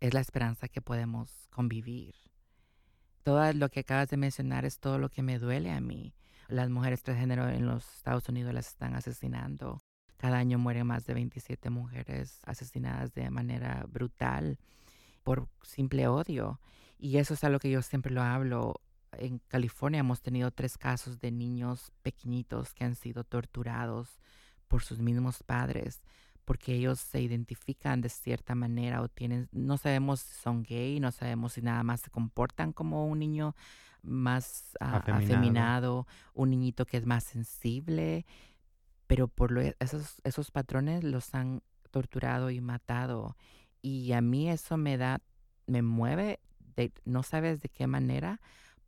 [0.00, 2.14] es la esperanza que podemos convivir.
[3.22, 6.14] Todo lo que acabas de mencionar es todo lo que me duele a mí.
[6.48, 9.82] Las mujeres transgénero en los Estados Unidos las están asesinando.
[10.16, 14.58] Cada año mueren más de 27 mujeres asesinadas de manera brutal
[15.22, 16.60] por simple odio.
[16.98, 18.80] Y eso es algo que yo siempre lo hablo.
[19.12, 24.20] En California hemos tenido tres casos de niños pequeñitos que han sido torturados
[24.68, 26.00] por sus mismos padres
[26.50, 31.12] porque ellos se identifican de cierta manera o tienen, no sabemos si son gay, no
[31.12, 33.54] sabemos si nada más se comportan como un niño
[34.02, 35.24] más ah, Afeminado.
[35.24, 38.26] afeminado, un niñito que es más sensible,
[39.06, 43.36] pero por lo, esos, esos patrones los han torturado y matado.
[43.80, 45.20] Y a mí eso me da,
[45.68, 46.40] me mueve,
[46.74, 48.40] de, no sabes de qué manera,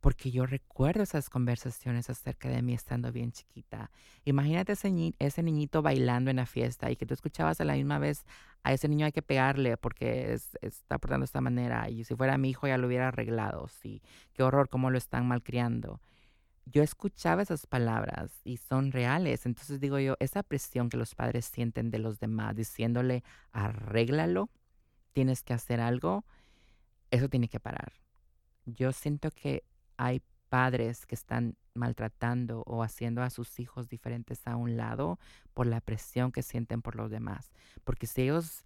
[0.03, 3.89] porque yo recuerdo esas conversaciones acerca de mí estando bien chiquita.
[4.25, 7.75] Imagínate ese, ni- ese niñito bailando en la fiesta y que tú escuchabas a la
[7.75, 8.25] misma vez
[8.63, 12.15] a ese niño hay que pegarle porque es- está portando de esta manera y si
[12.15, 13.69] fuera mi hijo ya lo hubiera arreglado.
[13.69, 14.01] Sí,
[14.33, 16.01] qué horror cómo lo están malcriando.
[16.65, 19.45] Yo escuchaba esas palabras y son reales.
[19.45, 24.49] Entonces digo yo, esa presión que los padres sienten de los demás diciéndole, arréglalo,
[25.13, 26.25] tienes que hacer algo,
[27.09, 27.93] eso tiene que parar.
[28.65, 29.63] Yo siento que
[29.97, 35.19] hay padres que están maltratando o haciendo a sus hijos diferentes a un lado
[35.53, 37.51] por la presión que sienten por los demás.
[37.83, 38.63] Porque si ellos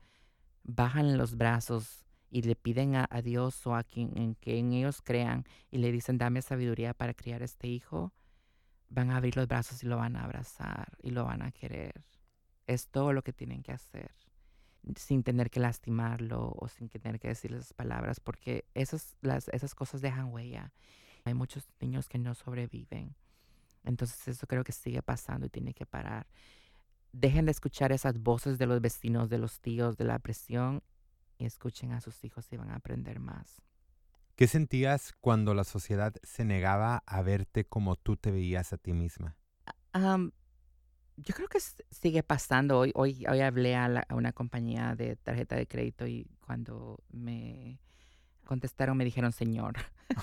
[0.63, 5.02] bajan los brazos y le piden a, a Dios o a quien en quien ellos
[5.02, 8.12] crean y le dicen dame sabiduría para criar este hijo,
[8.90, 12.06] van a abrir los brazos y lo van a abrazar y lo van a querer.
[12.66, 14.12] Es todo lo que tienen que hacer
[14.96, 19.76] sin tener que lastimarlo o sin tener que decirle esas palabras, porque esas, las, esas
[19.76, 20.72] cosas dejan huella.
[21.28, 23.16] Hay muchos niños que no sobreviven.
[23.84, 26.28] Entonces eso creo que sigue pasando y tiene que parar.
[27.13, 30.84] dejen de escuchar esas voces de los vecinos, de los tíos, de la presión
[31.38, 33.62] y escuchen a sus hijos y van a aprender más.
[34.36, 38.94] ¿Qué sentías cuando la sociedad se negaba a verte como tú te veías a ti
[38.94, 39.36] misma?
[41.18, 41.60] yo creo que
[41.90, 42.78] sigue pasando.
[42.78, 47.80] Hoy, hoy, hoy hablé a, una compañía de tarjeta de crédito y cuando me
[48.48, 49.76] contestaron me dijeron señor.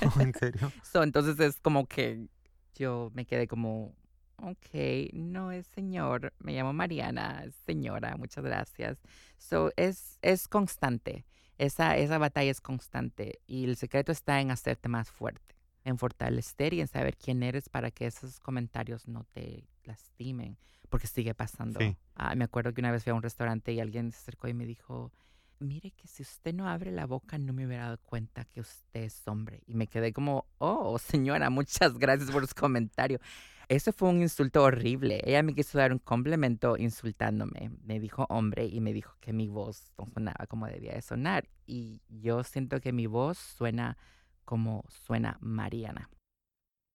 [0.02, 0.72] Oh, ¿En serio?
[1.02, 2.26] entonces es como que
[2.74, 3.94] yo me quedé como,
[4.38, 8.98] ok, no es señor, me llamo Mariana, señora, muchas gracias.
[9.38, 11.24] So, es, es constante,
[11.58, 16.74] esa, esa batalla es constante y el secreto está en hacerte más fuerte, en fortalecer
[16.74, 20.56] y en saber quién eres para que esos comentarios no te lastimen,
[20.88, 21.80] porque sigue pasando.
[22.14, 24.54] Ah, me acuerdo que una vez fui a un restaurante y alguien se acercó y
[24.54, 25.12] me dijo,
[25.58, 29.04] mire que si usted no abre la boca no me hubiera dado cuenta que usted
[29.04, 29.62] es hombre.
[29.66, 33.20] Y me quedé como, oh, señora, muchas gracias por su comentario.
[33.68, 35.22] Eso fue un insulto horrible.
[35.24, 37.70] Ella me quiso dar un complemento insultándome.
[37.82, 41.48] Me dijo hombre y me dijo que mi voz no sonaba como debía de sonar.
[41.66, 43.96] Y yo siento que mi voz suena
[44.44, 46.10] como suena Mariana.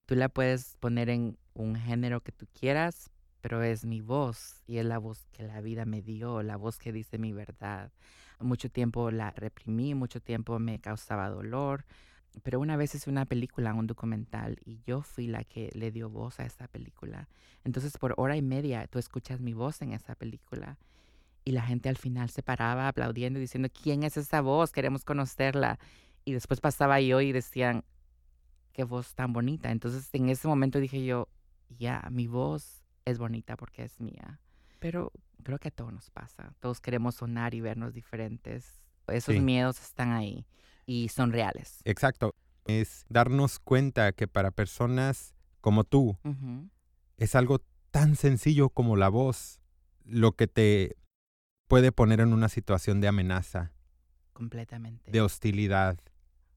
[0.05, 4.77] Tú la puedes poner en un género que tú quieras, pero es mi voz y
[4.77, 7.91] es la voz que la vida me dio, la voz que dice mi verdad.
[8.39, 11.85] Mucho tiempo la reprimí, mucho tiempo me causaba dolor,
[12.43, 16.09] pero una vez hice una película, un documental, y yo fui la que le dio
[16.09, 17.27] voz a esa película.
[17.63, 20.77] Entonces, por hora y media, tú escuchas mi voz en esa película.
[21.43, 24.71] Y la gente al final se paraba aplaudiendo y diciendo, ¿quién es esa voz?
[24.71, 25.79] Queremos conocerla.
[26.23, 27.83] Y después pasaba yo y decían,
[28.71, 29.71] qué voz tan bonita.
[29.71, 31.27] Entonces, en ese momento dije yo,
[31.77, 34.39] ya, mi voz es bonita porque es mía.
[34.79, 35.11] Pero
[35.43, 36.53] creo que a todos nos pasa.
[36.59, 38.81] Todos queremos sonar y vernos diferentes.
[39.07, 40.45] Esos miedos están ahí
[40.85, 41.81] y son reales.
[41.85, 42.35] Exacto.
[42.65, 46.17] Es darnos cuenta que para personas como tú
[47.17, 49.59] es algo tan sencillo como la voz
[50.05, 50.95] lo que te
[51.67, 53.71] puede poner en una situación de amenaza.
[54.33, 55.11] Completamente.
[55.11, 55.99] De hostilidad.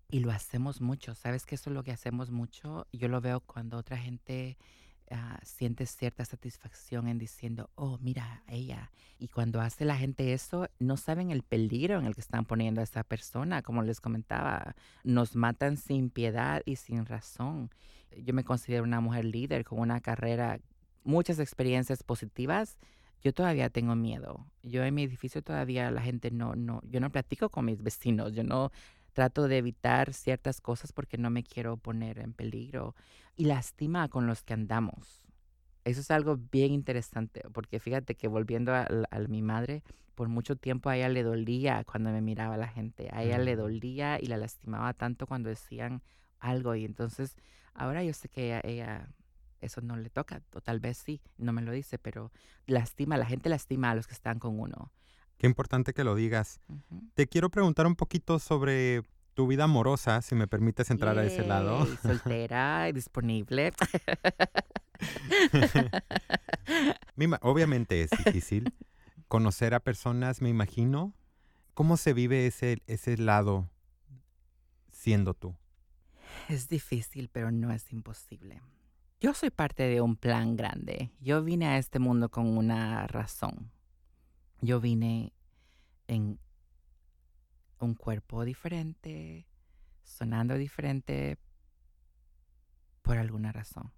[0.09, 1.15] Y lo hacemos mucho.
[1.15, 2.87] ¿Sabes que eso es lo que hacemos mucho?
[2.93, 4.57] Yo lo veo cuando otra gente
[5.14, 8.90] Ah, sientes cierta satisfacción en diciendo, oh, mira, ella.
[9.18, 12.81] Y cuando hace la gente eso, no saben el peligro en el que están poniendo
[12.81, 13.61] a esa persona.
[13.61, 17.70] Como les comentaba, nos matan sin piedad y sin razón.
[18.25, 20.61] Yo me considero una mujer líder con una carrera,
[21.05, 22.79] muchas experiencias positivas.
[23.22, 24.46] Yo todavía tengo miedo.
[24.62, 28.33] Yo en mi edificio todavía la gente no, no, yo no platico con mis vecinos.
[28.33, 28.72] Yo no
[29.12, 32.94] trato de evitar ciertas cosas porque no me quiero poner en peligro
[33.37, 35.27] y lastima con los que andamos.
[35.85, 38.87] Eso es algo bien interesante, porque fíjate que volviendo a,
[39.29, 39.83] mi madre,
[40.14, 43.57] por mucho tiempo a ella le dolía cuando me miraba la gente, a ella le
[43.57, 46.03] dolía y la lastimaba tanto cuando decían
[46.38, 47.37] algo y entonces
[47.75, 49.09] ahora yo sé que ella,
[49.61, 52.31] eso no le toca, o tal vez sí, no me lo dice, pero
[52.66, 54.92] lastima, la gente lastima a los que están con uno.
[55.43, 56.61] Qué importante que lo digas.
[57.15, 59.03] Te quiero preguntar un poquito sobre
[59.35, 61.85] tu vida amorosa, si me permites entrar a ese lado.
[62.03, 63.73] Soltera y disponible.
[67.41, 68.73] Obviamente es difícil
[69.27, 71.13] conocer a personas, me imagino.
[71.75, 73.69] ¿Cómo se vive ese, ese lado
[74.93, 75.57] siendo tú?
[76.49, 78.63] Es difícil, pero no es imposible.
[79.21, 81.11] Yo soy parte de un plan grande.
[81.19, 83.73] Yo vine a este mundo con una razón
[84.62, 85.33] yo vine
[86.07, 86.38] en
[87.81, 89.46] un cuerpo diferente,
[90.05, 91.37] sonando diferente,
[93.03, 93.92] por alguna razón.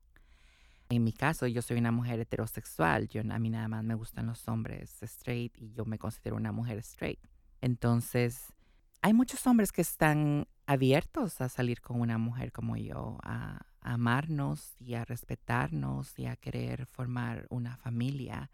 [0.88, 3.08] En mi caso, yo soy una mujer heterosexual.
[3.08, 6.52] Yo, a mí nada más me gustan los hombres straight y yo me considero una
[6.52, 7.20] mujer straight.
[7.60, 8.54] Entonces,
[9.02, 13.92] hay muchos hombres que están abiertos a salir con una mujer como yo, a, a
[13.92, 18.50] amarnos y a respetarnos y a querer formar una familia.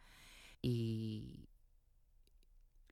[0.60, 1.49] Y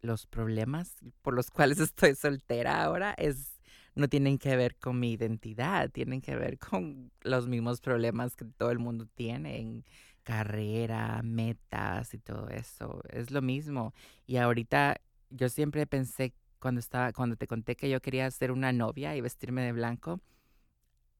[0.02, 3.58] los problemas por los cuales estoy soltera ahora es
[3.94, 8.44] no tienen que ver con mi identidad, tienen que ver con los mismos problemas que
[8.44, 9.84] todo el mundo tiene en
[10.22, 13.02] carrera, metas y todo eso.
[13.08, 13.92] Es lo mismo.
[14.26, 18.72] Y ahorita yo siempre pensé cuando estaba cuando te conté que yo quería ser una
[18.72, 20.20] novia y vestirme de blanco,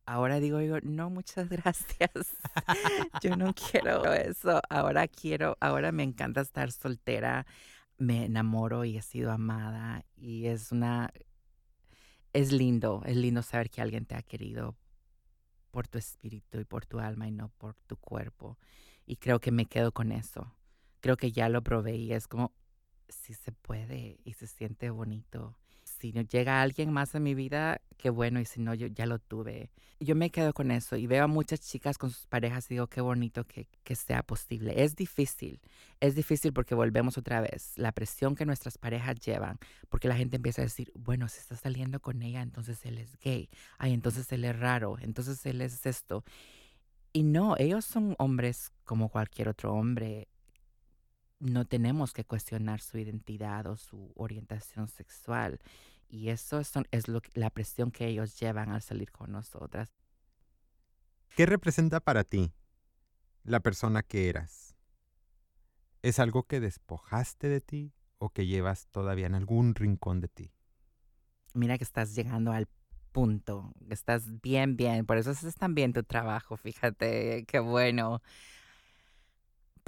[0.07, 2.37] ahora digo yo, no, muchas gracias.
[3.23, 4.61] yo no quiero eso.
[4.69, 7.47] Ahora quiero, ahora me encanta estar soltera
[7.99, 11.13] me enamoro y he sido amada y es una
[12.33, 14.77] es lindo, es lindo saber que alguien te ha querido
[15.71, 18.59] por tu espíritu y por tu alma y no por tu cuerpo.
[19.07, 20.55] Y creo que me quedo con eso.
[21.01, 22.53] Creo que ya lo probé y es como
[23.09, 25.59] si se puede y se siente bonito.
[25.99, 29.19] Si llega alguien más a mi vida, qué bueno, y si no, yo ya lo
[29.19, 29.71] tuve.
[30.01, 32.87] Yo me quedo con eso y veo a muchas chicas con sus parejas y digo,
[32.87, 34.85] qué bonito que, que sea posible.
[34.85, 35.61] Es difícil,
[35.99, 40.37] es difícil porque volvemos otra vez, la presión que nuestras parejas llevan, porque la gente
[40.37, 44.31] empieza a decir, bueno, si está saliendo con ella, entonces él es gay, ay, entonces
[44.31, 46.25] él es raro, entonces él es esto.
[47.13, 50.29] Y no, ellos son hombres como cualquier otro hombre
[51.41, 55.61] no tenemos que cuestionar su identidad o su orientación sexual.
[56.09, 59.91] Y eso es, es lo, la presión que ellos llevan al salir con nosotras.
[61.37, 62.53] ¿Qué representa para ti
[63.45, 64.75] la persona que eras?
[66.03, 70.53] ¿Es algo que despojaste de ti o que llevas todavía en algún rincón de ti?
[71.55, 72.69] Mira que estás llegando al
[73.13, 78.23] punto, estás bien, bien, por eso es también tu trabajo, fíjate, qué bueno.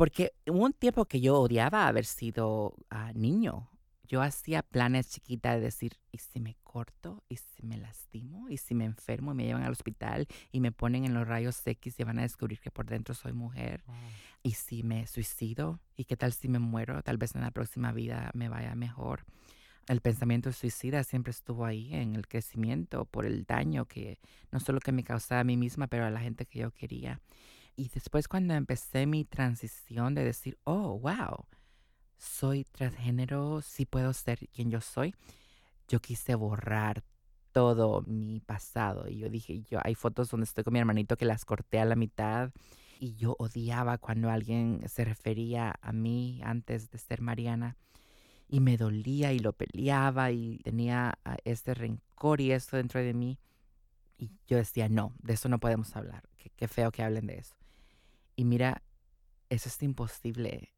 [0.01, 3.68] Porque hubo un tiempo que yo odiaba haber sido ah, niño.
[4.09, 7.22] Yo hacía planes chiquitas de decir, ¿y si me corto?
[7.28, 8.48] ¿Y si me lastimo?
[8.48, 11.61] ¿Y si me enfermo y me llevan al hospital y me ponen en los rayos
[11.66, 13.84] X y van a descubrir que por dentro soy mujer?
[14.42, 15.80] ¿Y si me suicido?
[15.98, 17.03] ¿Y qué tal si me muero?
[17.03, 19.26] Tal vez en la próxima vida me vaya mejor.
[19.86, 24.18] El pensamiento suicida siempre estuvo ahí en el crecimiento por el daño que
[24.51, 27.20] no solo que me causaba a mí misma, pero a la gente que yo quería.
[27.81, 31.47] Y después cuando empecé mi transición de decir, oh, wow,
[32.18, 35.14] soy transgénero, sí puedo ser quien yo soy,
[35.89, 37.03] yo quise borrar
[37.53, 39.09] todo mi pasado.
[39.09, 41.87] Y yo dije, yo hay fotos donde estoy con mi hermanito que las corté a
[41.87, 42.53] la mitad.
[42.99, 47.78] Y yo odiaba cuando alguien se refería a mí antes de ser Mariana.
[48.47, 53.14] Y me dolía y lo peleaba y tenía ah, este rencor y esto dentro de
[53.14, 53.39] mí.
[54.18, 56.28] Y yo decía, no, de eso no podemos hablar.
[56.57, 57.59] qué feo que hablen de eso.
[58.41, 58.82] Y mira,
[59.51, 60.72] eso es imposible.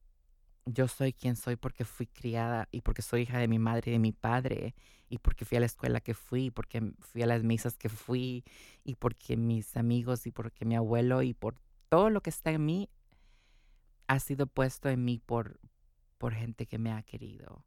[0.67, 3.93] Yo soy quien soy porque fui criada y porque soy hija de mi madre y
[3.93, 4.75] de mi padre
[5.09, 8.43] y porque fui a la escuela que fui, porque fui a las misas que fui
[8.83, 11.55] y porque mis amigos y porque mi abuelo y por
[11.89, 12.91] todo lo que está en mí
[14.09, 15.61] ha sido puesto en mí por,
[16.19, 17.65] por gente que me ha querido.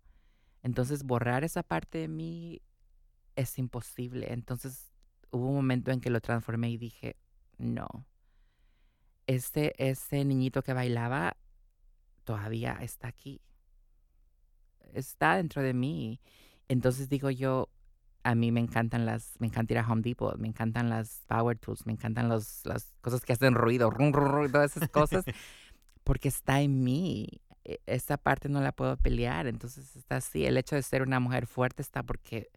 [0.62, 2.62] Entonces borrar esa parte de mí
[3.38, 4.34] es imposible.
[4.34, 4.91] Entonces
[5.32, 7.16] hubo un momento en que lo transformé y dije,
[7.58, 8.06] no,
[9.28, 11.38] ese, ese niñito que bailaba
[12.23, 13.41] todavía está aquí.
[14.93, 16.19] Está dentro de mí.
[16.67, 17.69] Entonces digo yo,
[18.23, 21.57] a mí me encantan las, me encanta ir a Home Depot, me encantan las power
[21.57, 25.23] tools, me encantan los, las cosas que hacen ruido, rum, rum, todas esas cosas,
[26.03, 27.28] porque está en mí.
[27.63, 30.45] E, esa parte no la puedo pelear, entonces está así.
[30.45, 32.49] El hecho de ser una mujer fuerte está porque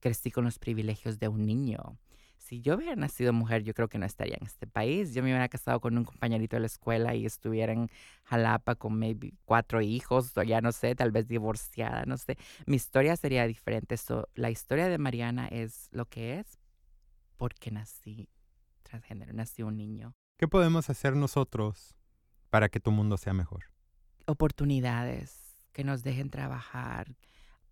[0.00, 1.96] crecí con los privilegios de un niño
[2.44, 5.14] si yo hubiera nacido mujer, yo creo que no estaría en este país.
[5.14, 7.88] Yo me hubiera casado con un compañerito de la escuela y estuviera en
[8.24, 12.36] Jalapa con maybe cuatro hijos, o ya no sé, tal vez divorciada, no sé.
[12.66, 13.96] Mi historia sería diferente.
[13.96, 16.58] So, la historia de Mariana es lo que es
[17.38, 18.28] porque nací
[18.82, 20.14] transgénero, nací un niño.
[20.36, 21.96] ¿Qué podemos hacer nosotros
[22.50, 23.70] para que tu mundo sea mejor?
[24.26, 27.16] Oportunidades, que nos dejen trabajar,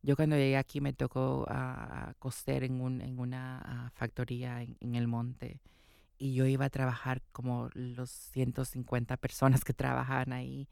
[0.03, 4.95] yo cuando llegué aquí me tocó a coser en, un, en una ah, factoría en,
[4.97, 5.61] el monte
[6.19, 10.69] y yo iba a trabajar como los 150 personas que trabajaban ahí.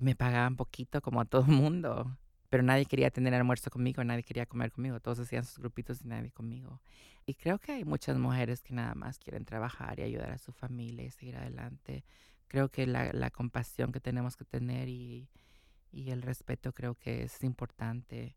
[0.00, 2.18] Me pagaban poquito como a todo el mundo,
[2.50, 6.08] pero nadie quería tener almuerzo conmigo, nadie quería comer conmigo, todos hacían sus grupitos y
[6.08, 6.82] nadie conmigo.
[7.24, 10.52] Y creo que hay muchas mujeres que nada más quieren trabajar y ayudar a su
[10.52, 12.04] familia y seguir adelante.
[12.46, 15.28] Creo que la, compasión que tenemos que tener y
[15.92, 18.36] el respeto creo que es importante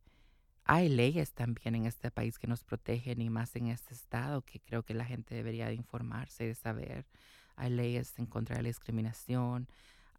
[0.65, 4.59] hay leyes también en este país que nos protegen y más en este estado que
[4.59, 7.05] creo que la gente debería de informarse, de saber.
[7.55, 9.67] Hay leyes en contra de la discriminación,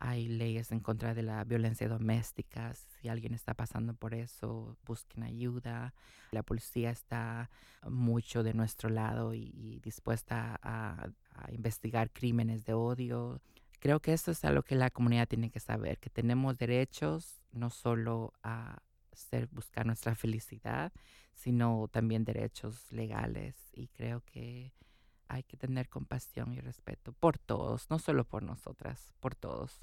[0.00, 2.74] hay leyes en contra de la violencia doméstica.
[2.74, 5.92] Si alguien está pasando por eso, busquen ayuda.
[6.30, 7.50] La policía está
[7.86, 13.40] mucho de nuestro lado y, dispuesta a, a, investigar crímenes de odio.
[13.78, 17.68] Creo que eso es algo que la comunidad tiene que saber, que tenemos derechos no
[17.68, 18.78] solo a
[19.12, 20.92] ser buscar nuestra felicidad,
[21.34, 23.56] sino también derechos legales.
[23.72, 24.72] Y creo que
[25.28, 29.78] hay que tener compasión y respeto por todos, no solo por nosotras, por todos,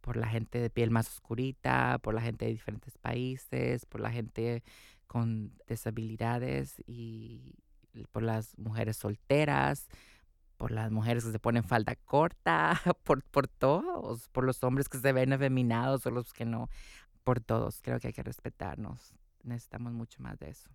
[0.00, 4.10] por la gente de piel más oscurita, por la gente de diferentes países, por la
[4.10, 4.62] gente
[5.06, 7.54] con disabilidades y
[8.12, 9.88] por las mujeres solteras,
[10.56, 14.98] por las mujeres que se ponen falda corta, por, por todos, por los hombres que
[14.98, 16.68] se ven afeminados o los que no
[17.26, 17.80] por todos.
[17.82, 19.12] Creo que hay que respetarnos.
[19.42, 20.70] Necesitamos mucho más de eso.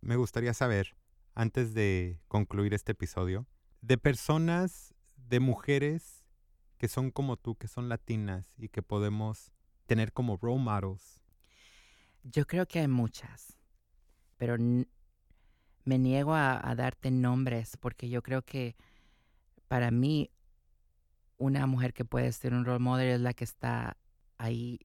[0.00, 0.96] Me gustaría saber,
[1.36, 3.46] antes de concluir este episodio,
[3.80, 6.24] de personas, de mujeres
[6.76, 9.52] que son como tú, que son latinas y que podemos
[9.86, 11.20] tener como role models.
[12.24, 13.56] Yo creo que hay muchas,
[14.38, 18.74] pero me niego a, a darte nombres porque yo creo que
[19.68, 20.32] para mí
[21.38, 23.96] una mujer que puede ser un role model es la que está
[24.36, 24.80] ahí,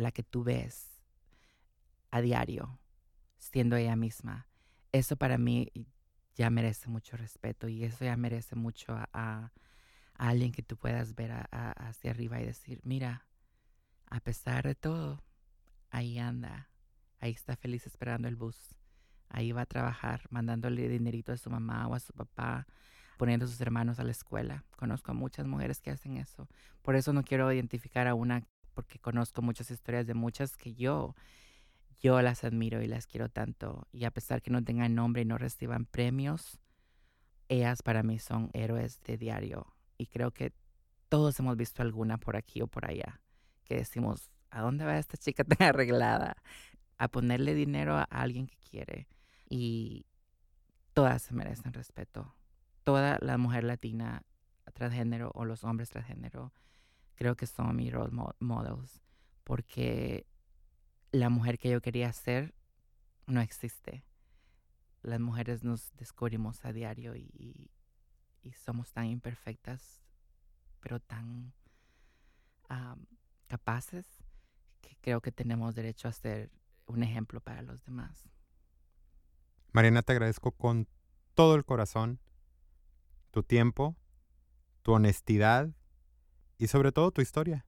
[0.00, 1.02] la que tú ves
[2.10, 2.78] a diario,
[3.38, 4.48] siendo ella misma.
[4.92, 5.70] Eso para mí
[6.34, 9.52] ya merece mucho respeto y eso ya merece mucho a,
[10.14, 13.26] alguien que tú puedas ver hacia arriba y decir, mira,
[14.06, 15.24] a pesar de todo,
[15.88, 16.68] ahí anda,
[17.20, 18.74] ahí está feliz esperando el bus,
[19.30, 22.66] ahí va a trabajar, mandándole dinerito a su mamá o a su papá,
[23.16, 24.64] poniendo a sus hermanos a la escuela.
[24.76, 26.48] Conozco a muchas mujeres que hacen eso.
[26.82, 28.46] Por eso no quiero identificar a una,
[28.80, 31.14] porque conozco muchas historias de muchas que yo,
[32.00, 33.86] yo las admiro y las quiero tanto.
[33.92, 36.58] Y a pesar que no tengan nombre y no reciban premios,
[37.50, 39.66] ellas para mí son héroes de diario.
[39.98, 40.54] Y creo que
[41.10, 43.20] todos hemos visto alguna por aquí o por allá,
[43.64, 46.36] que decimos, ¿a dónde va esta chica tan arreglada?
[46.96, 49.08] A ponerle dinero a alguien que quiere.
[49.50, 50.06] Y
[50.94, 52.34] todas se merecen respeto.
[52.82, 54.22] Toda la mujer latina
[54.72, 56.54] transgénero o los hombres transgénero
[57.20, 59.02] creo que son mis role mo- models.
[59.44, 60.26] Porque
[61.12, 62.54] la mujer que yo quería ser
[63.26, 64.04] no existe.
[65.02, 67.70] Las mujeres nos descubrimos a diario y,
[68.42, 70.00] y- somos tan imperfectas,
[70.80, 71.52] pero tan
[72.70, 73.04] am,
[73.48, 74.06] capaces
[74.80, 76.50] que creo que tenemos derecho a ser
[76.86, 78.30] un ejemplo para los demás.
[79.72, 80.88] Mariana, te agradezco con
[81.34, 82.18] todo el corazón
[83.30, 83.94] tu tiempo,
[84.82, 85.70] tu honestidad
[86.60, 87.64] y sobre todo tu historia,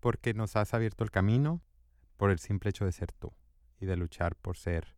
[0.00, 1.62] porque nos has abierto el camino
[2.16, 3.32] por el simple hecho de ser tú
[3.78, 4.96] y de luchar por ser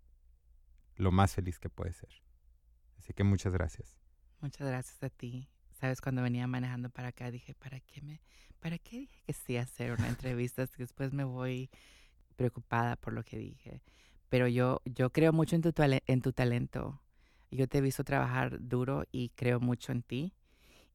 [0.97, 2.23] lo más feliz que puedes ser.
[2.97, 3.99] Así que muchas gracias.
[4.41, 5.51] Muchas gracias a ti.
[5.79, 8.23] Sabes, cuando venía manejando para acá dije, ¿para qué me,
[8.61, 10.67] para qué dije que sí hacer una entrevista?
[10.79, 11.69] Después me voy
[12.35, 13.83] preocupada por lo que dije.
[14.31, 17.03] Pero yo, yo creo mucho en tu, en tu talento.
[17.51, 20.35] Yo te he visto trabajar duro y creo mucho en ti.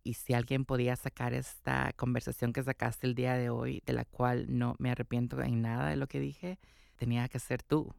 [0.04, 4.04] Y si alguien podía sacar esta conversación que sacaste el día de hoy, de la
[4.04, 6.60] cual no me arrepiento en nada de lo que dije,
[6.98, 7.94] tenía que ser tú.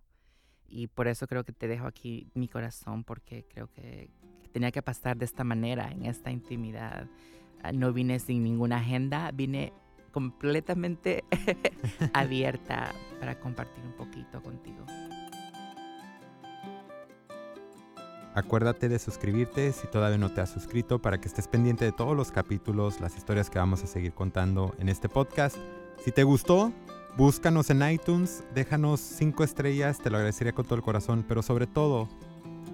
[0.69, 4.11] Y por eso creo que te dejo aquí mi corazón, porque creo que
[4.53, 7.09] tenía que pasar de esta manera, en esta intimidad.
[7.63, 9.73] Ah, No vine sin ninguna agenda, vine
[10.13, 11.25] completamente
[12.13, 14.85] abierta para compartir un poquito contigo.
[18.35, 22.17] Acuérdate de suscribirte si todavía no te has suscrito para que estés pendiente de todos
[22.17, 25.57] los capítulos, las historias que vamos a seguir contando en este podcast.
[26.05, 26.73] Si te gustó,
[27.17, 31.69] búscanos en iTunes, déjanos cinco estrellas, te lo agradecería con todo el corazón, pero sobre
[31.69, 32.09] todo,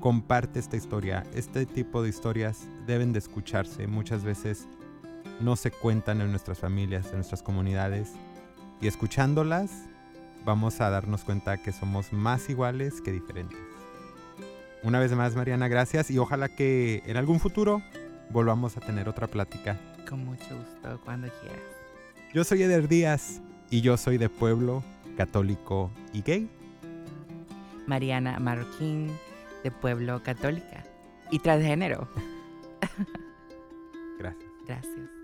[0.00, 1.24] comparte esta historia.
[1.34, 3.86] Este tipo de historias deben de escucharse.
[3.86, 4.66] Muchas veces
[5.40, 8.12] no se cuentan en nuestras familias, en nuestras comunidades.
[8.80, 9.70] Y escuchándolas,
[10.42, 13.69] vamos a darnos cuenta que somos más iguales que diferentes.
[14.82, 17.82] Una vez más, Mariana, gracias y ojalá que en algún futuro
[18.30, 19.78] volvamos a tener otra plática.
[20.08, 21.60] Con mucho gusto, cuando quieras.
[22.32, 24.82] Yo soy Eder Díaz y yo soy de pueblo
[25.16, 26.48] católico y gay.
[27.86, 29.10] Mariana Marroquín,
[29.64, 30.84] de Pueblo Católica
[31.30, 32.08] y transgénero.
[34.18, 34.50] Gracias.
[34.66, 35.19] Gracias.